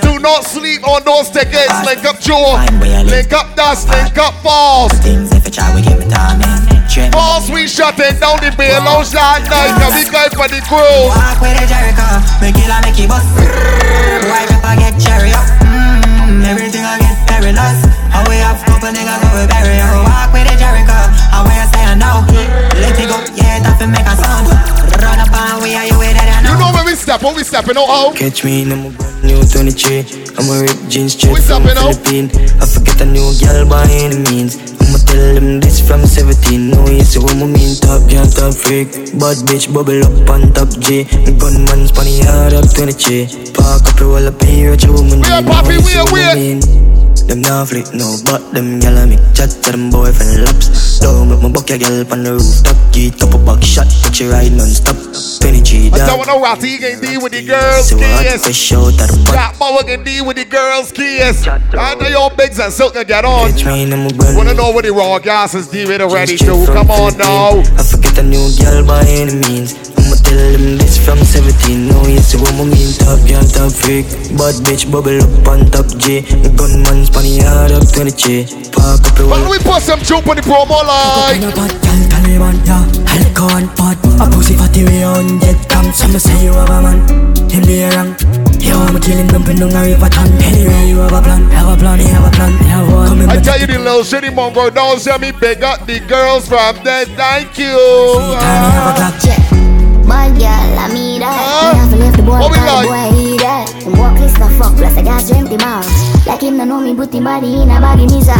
[0.00, 1.76] Do not sleep on those tickets.
[1.84, 2.56] Link up Joe.
[3.04, 3.90] Link up Dust.
[3.90, 4.96] Link up Force.
[5.04, 6.64] Things if you try, we give it time, man.
[7.12, 9.76] Force, we shutting down the bail out shot night.
[9.76, 11.12] Cause we going for the cruise.
[11.12, 12.24] Walk with the Jericho.
[12.40, 13.28] Make it like make it bust.
[13.36, 15.63] Wipe up, I get cherry up.
[16.44, 17.80] Everything I get perilous.
[18.12, 19.80] How we have couple niggas who we bury.
[19.80, 20.92] Walk with the Jericho.
[21.32, 22.20] How we say I know.
[22.76, 23.16] Let it go.
[23.32, 24.52] Yeah, that make a sound.
[25.00, 26.03] Run up on we are with You
[27.22, 28.12] know when we step, when we stepping out, how?
[28.12, 28.76] Catch me in a
[29.22, 30.34] new 23.
[30.36, 31.62] I'm a rip jeans straight from.
[31.62, 32.34] Philippines.
[32.60, 34.56] I forget a new girl by any means.
[34.80, 36.70] I'ma tell them this from 17.
[36.70, 37.76] No, see what I mean.
[37.76, 38.90] Top girl, top freak.
[39.18, 41.04] Bad bitch, bubble up on top J.
[41.38, 43.52] Gunman, spanny hard up 23.
[43.54, 45.20] Park up, roll up here, at your woman.
[45.20, 46.93] We are poppy, we are, we are.
[47.26, 50.98] Them now flick no, but them gyal make chat to them boyfriend laps.
[51.00, 52.76] Don't make my buck your girl on the rooftop.
[52.92, 54.94] Get up a back shot, put you ride non-stop.
[55.40, 56.06] 23 I dog.
[56.06, 58.22] don't know what he can deal with the girls' So what?
[58.22, 58.44] kiss.
[58.44, 59.34] Fresh out of the pot.
[59.34, 61.46] That power can deal with the girls' kiss.
[61.48, 63.50] I know your bigs and silk can get on.
[63.52, 66.66] Catch me in a Wanna know what the raw gas is deal with already Straight
[66.66, 66.72] too.
[66.72, 67.60] Come on now.
[67.76, 69.74] I forget a new girl by any means.
[70.34, 71.86] Tell them this from 17.
[71.86, 72.90] No, you see what I mean.
[72.98, 74.02] Top girl, top freak.
[74.34, 76.26] Bad bitch, bubble up on top J.
[76.58, 78.42] Gunman, spanny hard up 20
[78.74, 81.38] Park up your But we put some jump on the promo line.
[81.38, 82.82] Taliban, yeah,
[83.14, 86.98] alcohol pot A pussy fatty way on dead cam Some say you have a man,
[87.46, 88.18] him be around
[88.58, 91.76] Yo, I'm killing them, down a river ton Anyway, you have a plan, have a
[91.78, 94.98] plan, have a plan, have one Come I tell you the little shitty mongo, don't
[94.98, 97.06] see me big up the girls from there.
[97.06, 97.78] Thank you.
[100.24, 101.36] Bad girl, I mean that.
[101.36, 103.68] Me have to leave the boy, the boy eat that.
[103.84, 105.84] Him walk list the fuck, plus I got empty mouth.
[106.24, 108.32] Like him no know me, put him body in a baggy misa.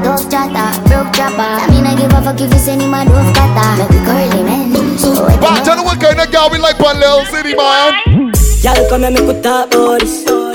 [0.00, 1.36] Tough chatter, broke chopper.
[1.36, 3.84] I mean I give a fuck if you send him a dove cutter.
[3.84, 4.96] Make curly man.
[4.96, 8.32] So But tell you what kind of girl we like one little city man.
[8.66, 10.02] Y'all come here, make we talk about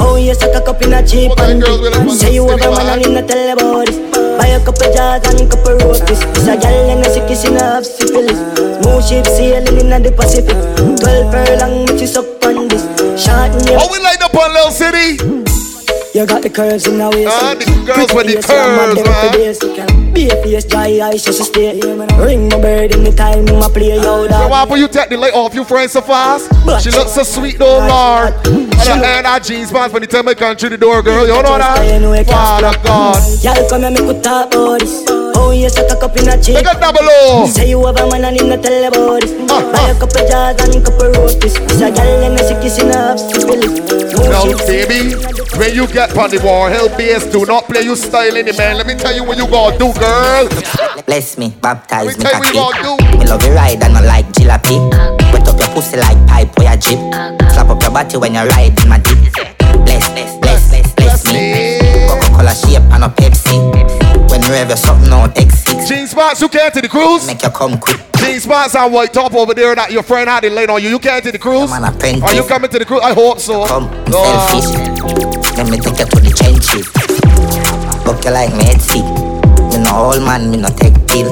[0.04, 1.64] Oh, you suck a cup in a cheap and
[2.12, 3.96] Say you have a man and in a this
[4.38, 7.64] Buy a couple jars and couple roasties It's a gal and a sick in a
[7.64, 8.36] half syphilis.
[8.84, 10.58] Smooth ship sailing in the Pacific.
[11.00, 12.84] Twelve furlong, which is up on this.
[13.16, 15.51] Short and Oh, we light up on little city.
[16.14, 20.14] You got the curves in the waist Ah, the girls with the curves, man.
[20.14, 21.80] Be a face, dry eyes, just stay
[22.20, 25.16] Ring my bird in the time, my play yo So why will you take the
[25.16, 26.52] light off you friend so fast?
[26.84, 28.36] She looks so sweet though, Lord.
[28.44, 31.26] And I and jeans pants when you tell me come through the door, girl.
[31.26, 32.28] You know that?
[32.28, 33.16] Father God.
[33.42, 35.06] Y'all come here, make we talk about this.
[35.08, 36.56] Oh, you suck a cup in a cheek.
[36.56, 37.48] Look at double O.
[37.48, 39.32] Say you have a man and in a tell about this.
[39.48, 41.56] Buy a couple jars and a couple roasties.
[41.72, 43.20] It's a gal and a sick in a half.
[44.32, 45.14] Now, baby,
[45.58, 48.54] when you get on the war, hell base, do not play you style in the
[48.54, 48.78] man.
[48.78, 50.50] Let me tell you what you gonna do, girl.
[51.06, 54.02] Bless me, baptize me tell you what you gonna Me love you ride and I
[54.02, 54.82] like jalopy.
[55.32, 56.98] Wet up your pussy like pipe or your jeep.
[57.54, 59.32] Slap up your body when you ride in my deep.
[59.86, 61.78] Bless, bless, bless, bless, bless me.
[62.10, 64.01] Coca-Cola shape and a Pepsi.
[64.52, 65.80] When you have your something on taxi.
[65.88, 67.26] Jean spots, you can't to the cruise.
[67.26, 68.02] Make you come quick.
[68.20, 70.90] Jean spots and white top over there that your friend had it laid on you.
[70.90, 71.72] You can't to the cruise.
[71.72, 72.22] apprentice.
[72.22, 73.00] Are you coming to the cruise?
[73.02, 73.66] I hope so.
[73.66, 74.28] Come, Oh.
[74.52, 75.56] selfish.
[75.56, 76.84] Let me take you to the trenches.
[78.04, 79.08] Book you like me head sick.
[79.72, 81.32] Me no old man, me no take pill.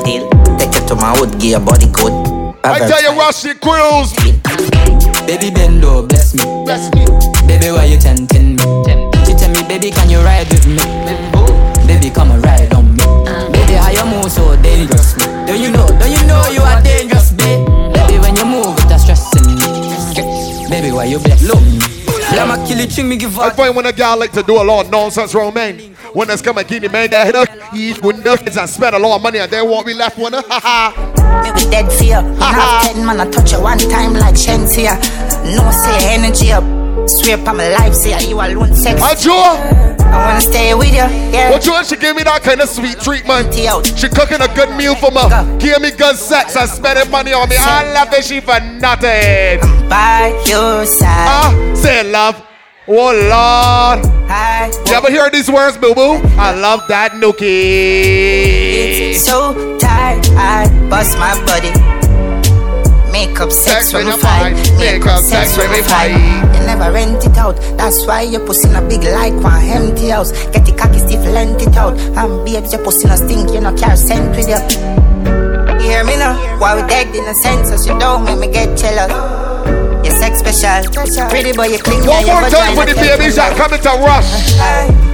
[0.56, 2.16] Take you to my wood, give your body good.
[2.64, 4.16] I tell you, rush the cruise.
[5.28, 6.44] Baby Bendo, bless me.
[6.64, 7.04] Bless me.
[7.52, 8.64] Baby, why you tempting me?
[9.28, 10.80] She tell me, baby, can you ride with me?
[11.86, 12.79] Baby, come and ride on me.
[12.79, 12.79] Baby,
[14.30, 15.18] how you move so dangerous?
[15.18, 15.26] Me?
[15.46, 15.88] Don't you know?
[15.88, 17.66] Don't you know you are dangerous, babe?
[17.94, 20.70] Baby, when you move, it's stressing me.
[20.70, 21.80] Baby, why you bless love me?
[22.36, 24.86] Lama kill it, me give I find when a girl like to do a lot
[24.86, 25.96] of nonsense around men.
[26.14, 28.96] When there's come and give the man that hit up, He's eat windows and spend
[28.96, 30.44] a lot of money and they won't be left with her.
[30.48, 31.42] Ha ha.
[31.44, 32.22] Me be dead fear.
[32.22, 34.96] Me have ten man, I touch you one time like Shensia.
[35.56, 36.79] No say energy up.
[37.08, 39.02] Swear upon my life, say you alone sex.
[39.02, 39.16] I
[40.12, 41.52] I wanna stay with you, yeah.
[41.52, 41.88] What you want?
[41.88, 43.54] She give me that kind of sweet treatment.
[43.54, 45.22] She cooking a good meal for me.
[45.60, 47.56] Give me good sex and spending money on me.
[47.60, 49.62] I love that she for nothing.
[49.62, 51.28] I'm By your side.
[51.30, 52.42] Ah, say love.
[52.88, 54.06] Oh Lord.
[54.30, 54.72] Hi.
[54.88, 56.20] You ever hear these words, boo boo?
[56.38, 59.16] I love that nookie.
[59.16, 61.72] So tired, I bust my body.
[63.12, 64.54] Make up sex, when we fight.
[64.78, 66.49] Make up sex when we fight.
[66.70, 67.56] Never rent it out.
[67.78, 70.32] That's why your pussy a big like one empty house.
[70.54, 71.98] Get the cocky stiff, lent it out.
[71.98, 73.50] And babes, your pussy no stink.
[73.50, 74.62] You no care scent with you.
[75.82, 76.38] Hear me now?
[76.60, 79.10] Why we dead in a sense, so you don't make me get jealous.
[80.06, 80.94] Your sex special,
[81.30, 82.06] pretty boy, you clean.
[82.06, 84.54] One more time for the babies that coming to rush.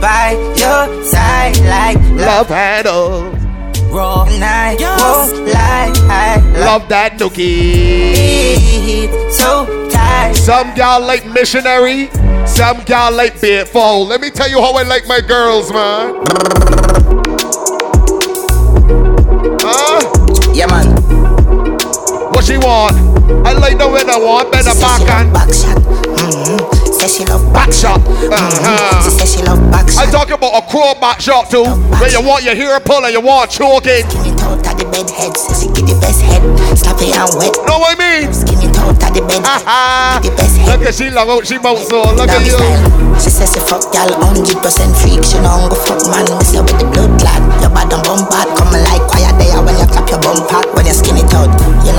[0.04, 3.45] By your side, like Love handle.
[3.92, 4.26] Raw.
[4.28, 5.92] And I won't lie.
[6.10, 9.10] I Love that nookie.
[9.32, 10.36] so right.
[10.36, 12.10] Some gal like missionary,
[12.46, 14.06] some gal like faithful.
[14.06, 16.16] Let me tell you how I like my girls, man.
[19.62, 20.02] Huh?
[20.54, 20.88] Yeah, man.
[22.32, 22.96] What she want?
[23.46, 25.78] I like the way I want better back and back shot.
[25.78, 26.75] Mm-hmm.
[27.06, 28.02] Say she love back shot.
[28.02, 28.98] Uh-huh.
[29.06, 30.10] She say she love back shot.
[30.10, 31.62] I talk about a crow back shot too,
[32.02, 34.02] where you want your hair pull and you want choking.
[34.10, 36.42] Skinny toe at the bed head, so she get the best head.
[36.74, 37.54] Sloppy and wet.
[37.70, 38.34] Know what I mean?
[38.34, 40.82] Skinny toe at the bed head, the best head.
[40.82, 42.10] Look at she love out, she bounce so.
[42.18, 42.58] Look at you.
[43.22, 44.66] She says she fuck gal 100%
[44.98, 45.22] freak.
[45.22, 47.38] She know go fuck man, miss you with the blood clot.
[47.62, 50.65] Your bad and bum bad, coming like quiet there when you clap your bum part.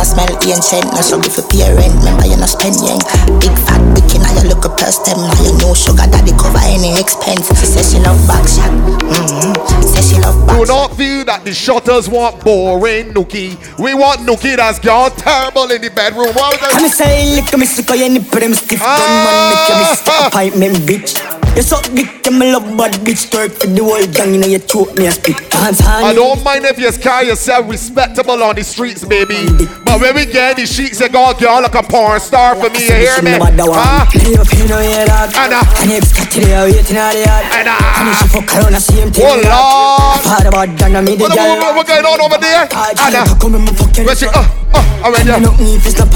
[0.06, 1.90] Smell ancient, no struggle for pay rent.
[1.98, 3.02] Remember you not spend yang.
[3.42, 5.18] Big fat bikini, now you look a purse them.
[5.18, 7.50] Now you know sugar daddy cover any expense.
[7.58, 8.70] She says she love back shot.
[8.70, 9.82] Mm-hmm.
[9.82, 13.58] Say she love back Do not feel that the shutters want boring nookie.
[13.78, 16.30] We want nookie that's gone terrible in the bedroom.
[16.38, 19.76] What was I'm say lick me sick of any prim stiff gun man make you
[19.90, 21.35] miss the appointment bitch.
[21.56, 24.58] You suck dick me love bad bitch twerk for the whole gang you know you
[24.60, 28.62] choke me a spit dance I don't mind if you carry yourself respectable on the
[28.62, 29.40] streets, baby.
[29.88, 32.84] But when we get the sheets, you go girl like a porn star for me.
[32.84, 33.40] You hear me?
[33.40, 34.04] Huh?
[34.20, 35.64] Leave up in your dog Anna.
[35.80, 37.72] And you got to the waiting on the yard Anna.
[37.72, 40.20] And if she fuck around the same thing Oh, Lord.
[40.28, 42.68] Father bad than me the What, what, what going on over there?
[42.68, 44.44] And you Where she, uh,
[44.76, 45.40] uh, around there.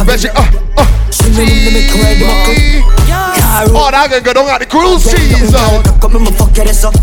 [0.04, 0.36] Where she, uh,
[0.76, 1.00] uh.
[3.72, 5.82] Oh, that can go down at the cruise cheese zone.
[6.02, 6.94] Come and fuck you this up.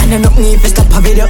[0.00, 1.28] And I'm not need to stop a video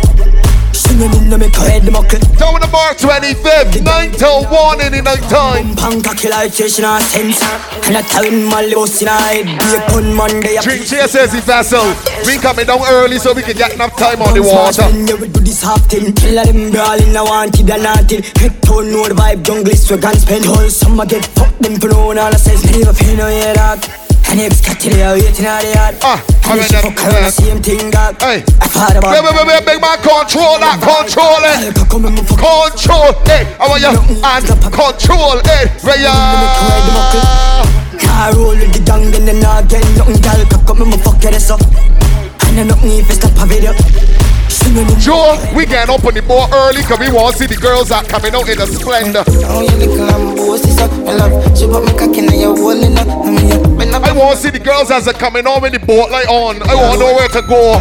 [0.72, 5.02] Singing in the her head muckle Down the bar 25th, 9 till 1 in the
[5.02, 5.74] night time.
[5.74, 7.42] Punk a killer chasing a sense
[7.84, 11.32] And a town mally bus in a head Be a gun Monday Drink cheers, says
[11.34, 11.82] the vessel.
[12.24, 14.86] We coming down early so we can get enough time on the water.
[14.86, 16.14] Yeah, we do this half thing.
[16.14, 20.44] Kill them brawling I wanted and until Head tone the vibe jungle swag and spend.
[20.46, 22.18] Whole summer get fucked them for no one.
[22.18, 25.74] All I says Leave a pin on your dog Got to the waiting on the
[25.74, 26.22] yard Ah,
[26.54, 28.46] And if she fuck around the same thing dog Hey.
[28.62, 31.74] I thought about Wait, wait, wait, wait, big man, control that, control it.
[31.74, 33.46] Control it.
[33.58, 35.66] I want you and control it.
[35.82, 36.14] Where ya?
[37.98, 40.46] Car roll with the gang, then then I get nothing, girl.
[40.46, 41.60] Cock up me, fuck ass up.
[42.46, 43.74] And I not need to stop a video.
[44.98, 47.88] Joe, we getting up on the boat early because we want to see the girls
[47.90, 49.22] that coming out in the splendor.
[49.46, 51.30] Oh, you little lambo, sister, I love.
[51.56, 53.06] She put me cock in your holding up.
[53.06, 54.02] I mean, you been up.
[54.02, 56.62] I want to see the girls as they coming on with the boat light on.
[56.66, 57.78] I want to know where to go.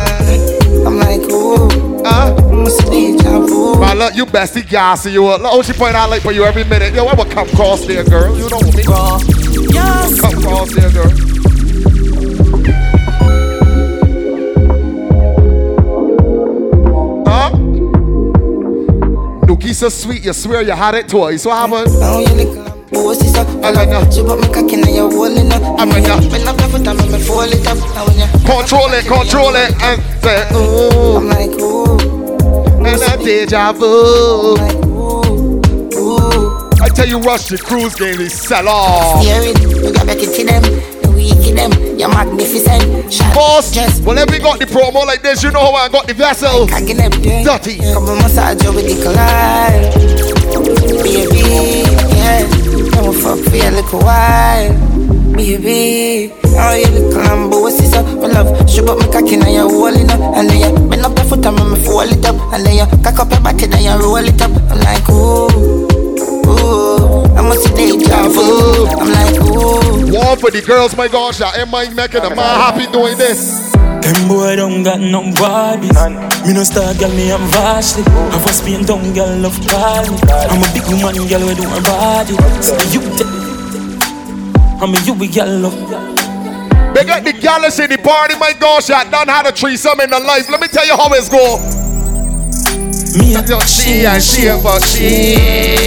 [0.86, 1.70] I'm like, ooh,
[2.06, 2.38] Huh?
[2.54, 3.80] must be vu.
[3.80, 5.26] Man, look, you bestie gassy you.
[5.26, 6.94] Look how she point out like for you every minute.
[6.94, 8.38] Yo, I will come cross there, girl.
[8.38, 8.84] You know me.
[9.74, 10.22] Yes.
[10.22, 11.12] Come cross there, girl.
[19.60, 21.46] Nookie so sweet, you swear you had it twice.
[21.46, 21.92] What happened?
[21.92, 24.14] You little lambo, sister, I love.
[24.14, 25.80] She put me cock in your holding up.
[25.80, 27.78] I mean, you been up your foot and make me fold it up.
[27.98, 28.28] I want you.
[28.48, 31.18] Control it, control it, and say, ooh.
[31.18, 31.60] I'm like,
[32.88, 34.56] And a deja vu.
[36.82, 39.24] I tell you, rush the cruise game, they sell off.
[39.24, 43.12] You got to them, the weak in them, you're magnificent.
[43.12, 46.08] Shot, Boss, just whenever we got the promo like this, you know how I got
[46.08, 46.68] the vessel.
[46.68, 47.12] cock in them.
[47.44, 47.78] Dirty.
[47.92, 49.92] Come and massage with the collide.
[51.04, 51.44] Baby,
[52.16, 52.48] yeah.
[52.96, 54.72] Come and fuck for a little while.
[55.36, 58.70] Baby, oh, you little lambo, sister, I love.
[58.70, 60.20] She put me cock in your holding up.
[60.36, 62.36] And then you bend up your foot and make me fold it up.
[62.54, 64.52] And then you cock up your body, then you roll it up.
[64.72, 65.88] I'm like, ooh,
[66.48, 67.29] ooh.
[67.50, 68.86] I must see deja vu.
[68.86, 70.14] I'm like, ooh.
[70.14, 73.72] One for the girls, my gosh, I am I making a man happy doing this.
[73.74, 75.98] Them boy don't got no bodies.
[76.46, 78.04] Me no star girl, me am vastly.
[78.06, 80.18] Have a spin down girl, love call me.
[80.30, 82.38] I'm a big woman, girl, we do her body.
[82.62, 83.26] So you tell
[84.78, 85.74] I'm a you, we girl, love.
[86.94, 90.12] They got the gallus in the party, my gosh, I done had a threesome in
[90.12, 90.50] the life.
[90.52, 91.58] Let me tell you how it's go.
[93.18, 95.80] Me Yo, a she and she, but she.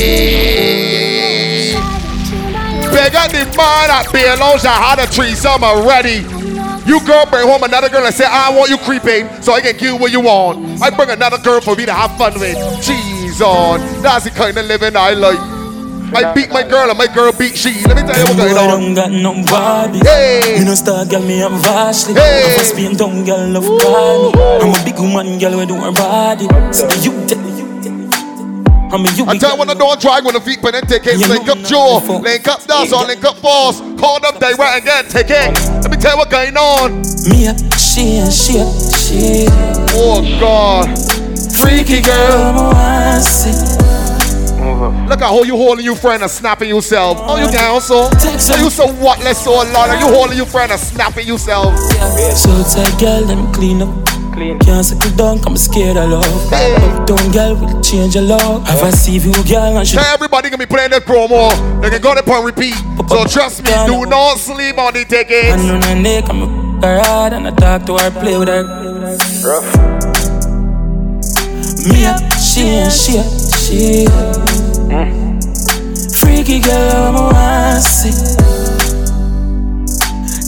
[2.92, 6.20] The man at Beer Lounge that had a threesome already.
[6.84, 9.72] You girl bring home another girl and say, I want you creeping so I can
[9.72, 10.82] give you what you want.
[10.82, 12.56] I bring another girl for me to have fun with.
[12.84, 13.80] Jeez on.
[14.02, 15.38] That's the kind of living I like.
[16.14, 17.72] I beat my girl and my girl beat she.
[17.88, 18.80] Let me tell you what's boy going on.
[18.80, 20.02] don't got no bodies.
[20.02, 20.58] Hey.
[20.58, 22.14] Me no star girl, me vastly.
[22.14, 22.52] Hey.
[22.52, 23.80] Have a spin down girl, love me.
[24.60, 26.44] I'm a big woman, girl, we do her body.
[26.70, 27.51] So you tell
[28.92, 31.06] I'm a you, I tell when the don't drag when the feet pen and take
[31.06, 31.16] it.
[31.26, 33.80] Link up Joe, link up Dust, or link up Boss.
[33.98, 35.56] Call them direct again, take it.
[35.80, 37.00] Let me tell you what's going on.
[37.24, 39.46] Me a she and she a she.
[39.96, 40.92] Oh God.
[41.56, 43.56] Freaky girl, me want see.
[45.08, 47.18] Look at how you holding your friend and snapping yourself.
[47.20, 48.10] Oh, you down so?
[48.38, 49.20] So you so what?
[49.20, 49.98] Let's so a lot.
[50.00, 51.74] You holding your friend and snapping yourself.
[52.36, 54.01] So tight, girl, let me clean up.
[54.32, 54.58] Clean.
[54.60, 56.50] Can't settle down, I'm scared of love.
[56.50, 56.74] Hey.
[56.76, 58.66] Uptown girl will change your love.
[58.66, 59.96] Have a see you girl and she.
[59.96, 61.50] Tell everybody gonna be playing that promo.
[61.82, 62.74] They can go to point repeat.
[63.08, 65.52] So trust me, do not sleep on the tickets.
[65.52, 68.48] And on her neck, I'm a her hard and I talk to her, play with
[68.48, 68.64] her.
[69.44, 69.68] Rough.
[71.86, 73.26] Me up, she and she up,
[73.58, 74.06] she
[74.88, 76.18] mm.
[76.18, 78.12] Freaky girl, I'm a wanna see.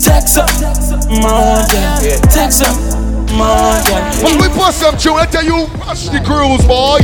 [0.02, 0.48] Text up,
[1.10, 2.20] more girl.
[2.32, 3.03] Text up.
[3.32, 7.00] When we put some tune, I tell you, rush the cruise, boy.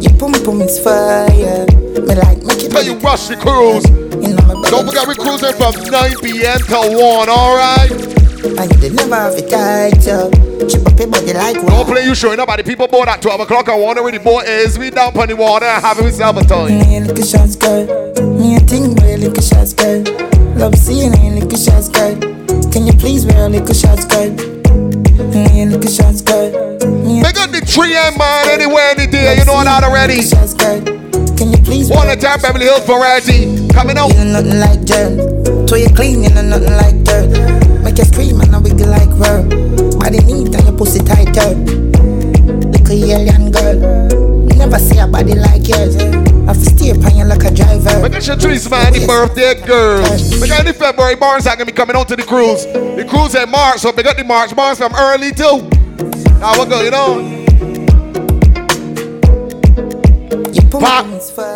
[0.00, 1.66] Your pum pum is fire.
[2.02, 2.70] Me like make it.
[2.70, 3.84] Tell you, rush the cruise.
[4.16, 6.58] You know Don't forget, we cruising from 9 p.m.
[6.66, 7.92] till 1, alright?
[8.46, 10.30] And you never have tight, yo.
[10.68, 11.66] Chip up your body like one.
[11.66, 12.48] Don't play you showing up.
[12.56, 13.68] The People board at 12 o'clock.
[13.68, 14.78] I wonder where the boat is.
[14.78, 16.78] We down on the water and having myself a time.
[16.78, 17.84] Me a little shots, girl.
[18.38, 20.02] Me a thing, wear a little shots, girl.
[20.56, 22.14] Love seeing a little shots, girl.
[22.72, 24.55] Can you please wear a little shots, girl?
[25.16, 26.52] Me look at shots good.
[27.04, 29.38] Make up the 3M eh, man anywhere, any day.
[29.38, 30.20] You know that already.
[31.36, 31.88] Can you please?
[31.90, 34.12] One at time, Beverly Hills variety coming out.
[34.12, 35.68] You know nothing like dirt.
[35.68, 37.30] So you clean, you know nothing like dirt.
[37.82, 39.42] Make you scream and I wiggle like her.
[39.98, 41.54] Body neat and your pussy tighter.
[42.72, 44.25] Little alien girl.
[44.56, 45.96] Never see a body like yours.
[45.96, 46.10] Eh?
[46.46, 48.08] I have to stay upon you like a driver.
[48.08, 50.30] Make sure trees man, the birthday girls.
[50.30, 52.64] Sure the February Barnes are gonna be coming on to the cruise.
[52.66, 55.68] The cruise in March, so we got the March Barnes from early too.
[56.40, 57.45] Now we're going on.
[60.80, 61.06] Pop,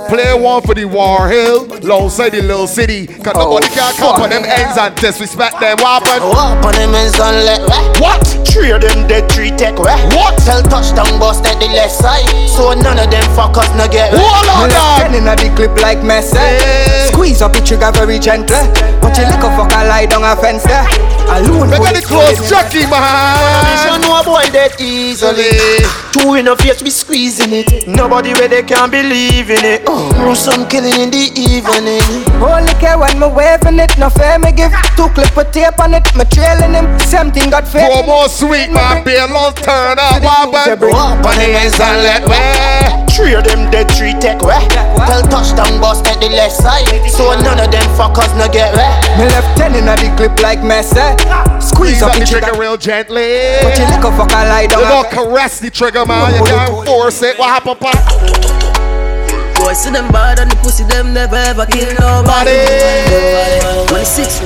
[0.08, 3.06] play one for the War Hill, Low City, Little City.
[3.06, 5.76] Cause oh, nobody can come on them ends and disrespect them.
[5.78, 6.28] What happened?
[6.30, 7.60] What on them ends and let
[8.00, 8.24] What?
[8.48, 9.98] Three of them dead, three tech what?
[10.14, 10.38] What?
[10.42, 12.26] Tell touchdown bust at the left side.
[12.48, 14.12] So none of them fuckers no get.
[14.12, 15.14] Hold on, dog.
[15.14, 16.36] in the clip like Messi.
[16.36, 17.08] Hey.
[17.12, 18.56] Squeeze up the trigger very gentle.
[19.00, 20.86] But you look a fucker lie down a fence there.
[21.30, 21.70] Alone.
[21.70, 23.74] Look at the close Chucky, man.
[23.86, 25.84] You know a boy dead easily.
[26.12, 27.86] Two in the face, we squeezing it.
[27.86, 29.82] Nobody where they can believe believe in it.
[29.86, 32.04] Oh, some killing in the evening.
[32.42, 34.72] Only care when me waving it, no fair me give.
[34.96, 36.86] Two clip of tape on it, me trailing him.
[37.00, 37.88] Same thing got fair.
[37.88, 40.22] Four more sweet, my beer long turn up.
[40.22, 40.76] Wabba.
[40.76, 43.06] Up on the ends and let way.
[43.10, 44.60] Three of them dead, three take way.
[45.08, 46.86] Tell touchdown bust at the left side.
[47.10, 48.89] So none of them fuckers no get way.
[49.18, 51.02] Me left ten in a the clip like Messi.
[51.60, 53.58] Squeeze up the trigger real gently.
[53.62, 54.80] But you look a fucker lie down.
[54.80, 56.34] You don't caress the trigger, man.
[56.34, 57.38] You can't force it.
[57.38, 57.96] What happened, pop?
[59.56, 62.64] Boy, see them bad and the pussy them never ever kill nobody.
[63.64, 64.04] Nobody.
[64.04, 64.40] six.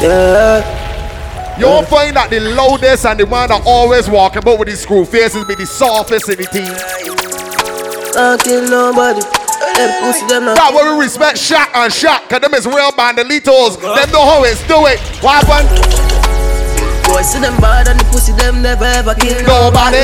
[0.00, 0.64] Yeah.
[1.58, 4.80] You won't find that the loudest and the one that always walk about with his
[4.80, 6.72] screw faces be the softest in the team.
[8.14, 9.39] Can't kill nobody.
[9.80, 10.56] Them pussy them not.
[10.60, 13.80] That where we respect shot and Shaq, cause them is real bandolitos.
[13.80, 15.00] Them know how it's do it.
[15.24, 15.72] What happened?
[17.08, 19.96] Boy, see them bad and the pussy them never ever kill nobody.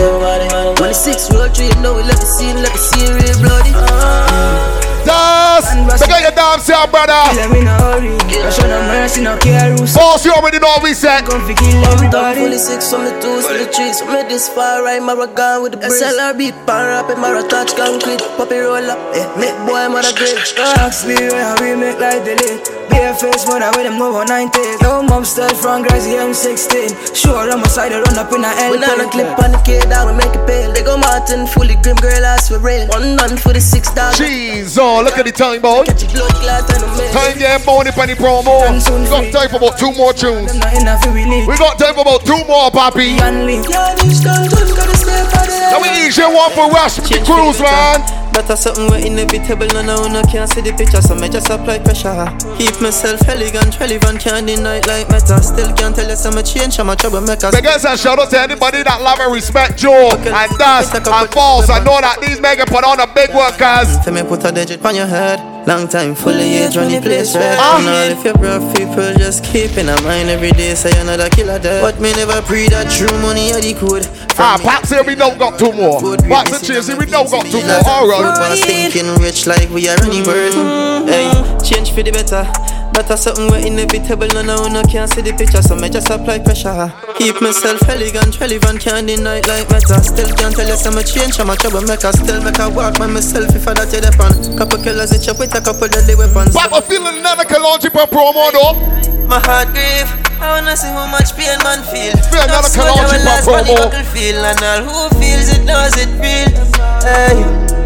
[0.00, 0.48] Nobody.
[0.80, 3.72] The six road trip, no, we let the scene, let the scene real bloody.
[3.76, 4.79] Uh.
[5.04, 5.76] Dust!
[6.00, 7.16] Look at your dance here, brother.
[7.32, 8.16] Kill them in hurry.
[8.50, 9.76] Show no mercy, no care.
[9.94, 11.22] Boss, you already know we said.
[11.28, 12.40] Come fi kill everybody.
[12.40, 14.00] Fully six from the twos to the trees.
[14.00, 16.02] From this far right, Maragon with the breeze.
[16.02, 18.20] SLR beat, pan rap, and Mara touch concrete.
[18.36, 19.26] Poppy roll up, eh.
[19.38, 20.36] Make boy, mother great.
[20.58, 22.64] Ask me where we make like the late.
[22.90, 24.50] Bare face, but I with them over 90.
[24.82, 27.14] No mom style from Grassy M16.
[27.14, 28.70] Sure, I'm a side, run up in a L.
[28.72, 30.72] When I clip on the K down, we make it pale.
[30.72, 32.88] They go Martin, fully grim girl, ass for real.
[32.88, 34.18] One none for the six dollars.
[34.18, 35.84] Jeez, oh look at the time, boy.
[37.14, 38.66] Time getting money penny promo.
[38.66, 40.52] We got time for about two more tunes.
[40.54, 43.16] We got time for about two more, papi.
[45.70, 48.29] Now we easy one for Rush with the cruise, man.
[48.32, 51.78] Better something we're inevitable, no, no, no, can't see the picture, so me just apply
[51.80, 52.14] pressure.
[52.56, 55.42] Keep myself elegant, relevant, can't deny like meta.
[55.42, 57.50] Still can't tell you some change, I'm a troublemaker.
[57.50, 61.68] Because I shout out to anybody that love and respect Joe and Dust and Force.
[61.68, 63.98] I know that these mega put on a big work, workers.
[64.04, 65.59] For me, put a digit on your head.
[65.70, 67.56] Long time fully age run the place red.
[67.56, 67.78] Ah.
[67.78, 71.80] all if you rough people just keep in mind every day say another killer dead.
[71.80, 74.02] But me never pre that true money or the code.
[74.36, 76.00] Ah, Pop say we don't got two more.
[76.26, 77.86] Pop say Chase we don't got two more.
[77.86, 78.50] Alright.
[78.50, 80.58] Was thinking rich like we are running bird.
[81.06, 81.30] Hey,
[81.62, 82.42] change for the better.
[82.92, 86.40] Better something we're inevitable, no, no, no, can't see the picture, so me just apply
[86.40, 86.92] pressure.
[87.16, 90.02] Keep myself elegant, relevant, can't deny like meta.
[90.02, 92.12] Still can't tell you some change, I'm a troublemaker.
[92.12, 94.58] Still make I walk by myself if I that you depend.
[94.58, 96.52] Couple killers in chop with a couple deadly weapons.
[96.52, 98.74] But I'm feeling another Kalonji per promo though.
[99.26, 100.10] My heart grief.
[100.42, 102.16] I wanna see how much pain man feel.
[102.28, 104.04] Feel another Kalonji per promo.
[104.12, 106.50] Feel and all who feels it knows it real.
[107.06, 107.38] Hey.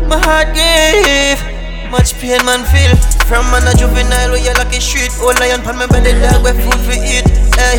[0.09, 1.54] My heart give
[1.91, 2.95] much pain man feel.
[3.27, 5.13] From man a juvenile where you lucky street.
[5.21, 7.27] Old lion pan my belly dog where food for eat.
[7.57, 7.79] Hey,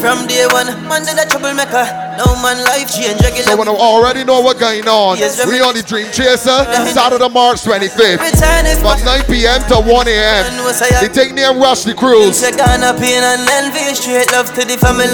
[0.00, 1.84] from day one, man did a troublemaker.
[2.16, 3.44] Now man life change regular.
[3.52, 7.62] So when I already know what's going on, we on the Dream Chaser, Saturday, March
[7.62, 8.20] 25th,
[8.80, 9.60] from 9 p.m.
[9.68, 10.44] to 1 a.m.
[11.00, 12.38] They take name Rush the Cruise.
[12.38, 15.06] Say gonna pain and envy Straight love to the me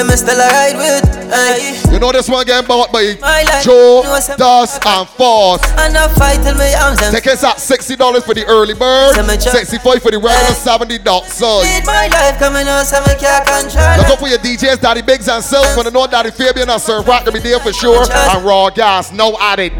[0.78, 1.92] with.
[1.92, 5.62] You know this one getting bought by My Joe, no, Dust, and Force.
[5.78, 10.10] and I fight till me arms Tickets at $60 for the early bird, 65 for
[10.10, 11.32] the regular, 70 dollars.
[11.32, 14.38] So, Need my life coming on so me can't control Look up for your
[14.80, 15.76] Daddy Biggs and Silk.
[15.76, 18.04] When I know Daddy Fabian and Sir Rock gonna be there for sure.
[18.10, 19.72] And Raw Gas, no added.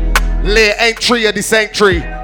[0.44, 2.00] Lay entry of the sanctuary.
[2.00, 2.21] No,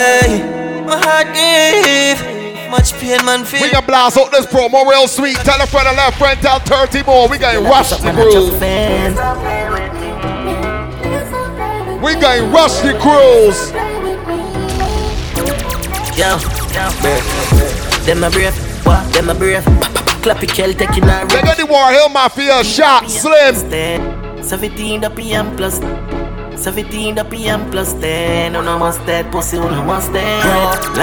[0.00, 0.40] hey,
[0.86, 2.33] my heart give
[2.74, 5.36] much pain man feel We can blast out this promo real sweet.
[5.46, 7.28] Tell a friend, a left friend, tell 30 more.
[7.28, 8.50] We going rush the cruise.
[12.02, 13.60] We going rush the cruise.
[16.18, 16.30] Yo,
[16.74, 16.84] yo,
[18.06, 19.12] them my breath, what?
[19.12, 19.64] Them my breath.
[20.22, 23.54] Clap your kell, taking a They got the War Hill Mafia shot, Slim.
[24.42, 25.78] 17 the PM plus
[26.56, 30.42] 17 the PM plus 10 On a must dead pussy on a must dead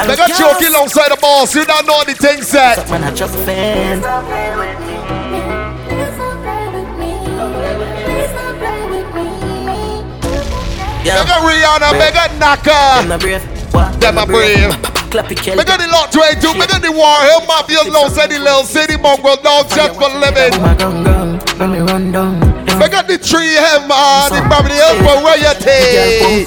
[0.08, 1.54] They got choking alongside the boss.
[1.56, 2.90] You don't know the thing set.
[2.90, 4.02] Man, I just fan
[11.04, 13.02] They got Rihanna, got Naka.
[13.02, 14.00] Them my breath, what?
[14.00, 14.72] Them a brave.
[15.12, 16.54] Clap your kell the lot 22.
[16.54, 20.54] They got the War Hill Mafia alongside the little city mongrel dog just for living.
[21.60, 22.51] Let me run down
[22.90, 26.46] Got the tree hem man, the Beverly Hills for royalty.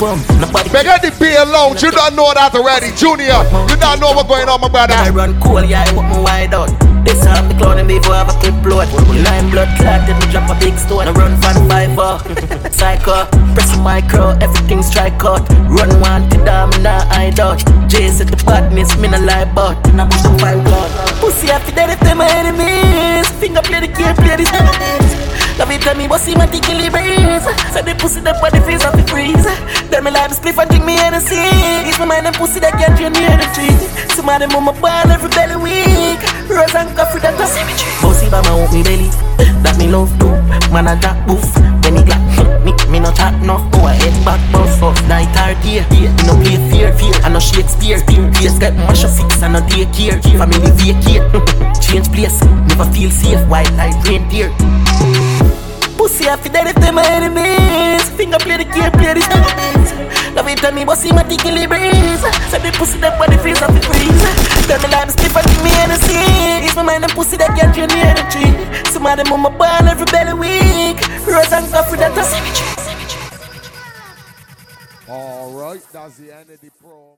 [0.82, 1.82] Got the beer lounge.
[1.82, 3.39] You don't know that already, Junior.
[3.70, 4.95] You don't know what's going on, my brother.
[4.95, 6.70] I run cool, yeah, I put my wide out.
[7.05, 8.89] This half the clown and before I have a clip blood.
[9.12, 11.07] Lime blood clot, me drop a big stone.
[11.07, 12.18] I run fan five uh,
[12.70, 15.47] Psycho, press the micro, everything strike out.
[15.70, 17.62] Run one to me nah hide out.
[17.89, 19.87] Jay said the badness, me nah lie about.
[19.89, 20.91] And I push the five blood.
[21.20, 23.28] Pussy after that if them my enemies.
[23.39, 25.34] Finger play the game, play enemies.
[25.59, 28.83] Love it tell me but see my tickly breeze Say the pussy that body face
[28.83, 29.47] off the freeze.
[29.87, 31.39] Tell me like the spliff and drink me Hennessy
[31.87, 33.71] It's my mind and pussy that can't drain the energy.
[34.19, 36.19] Some of them on my ball every belly week.
[36.51, 39.09] Rose and coffee that does symmetry Bossy by my me belly.
[39.63, 40.35] That me love too
[40.75, 41.47] Man a jack boof.
[41.87, 42.25] When he glock
[42.65, 43.61] me, me no chat no.
[43.71, 44.97] Go ahead back boss off.
[45.07, 45.85] Night or day.
[45.93, 47.15] Me no play fear, fear.
[47.23, 51.23] I no Shakespeare Face get mash up fix I no daycare Family vacate.
[51.85, 52.43] Change place.
[52.43, 53.47] Never feel safe.
[53.49, 54.51] White like reindeer
[56.05, 58.05] Pussy I feel that if them my enemies.
[58.13, 59.89] Finger play the game, play the enemies
[60.37, 62.21] Love it tell me but see my tickly breeze
[62.53, 64.13] Say the pussy that body freeze off the freeze
[64.69, 66.21] Tell me like stiff and give me energy.
[66.61, 68.53] It's my mind and pussy that can't drain the energy.
[68.93, 72.69] Some of them on my ball every belly week Rose and coffee that does symmetry
[75.09, 77.14] All right, that's the end of the promo.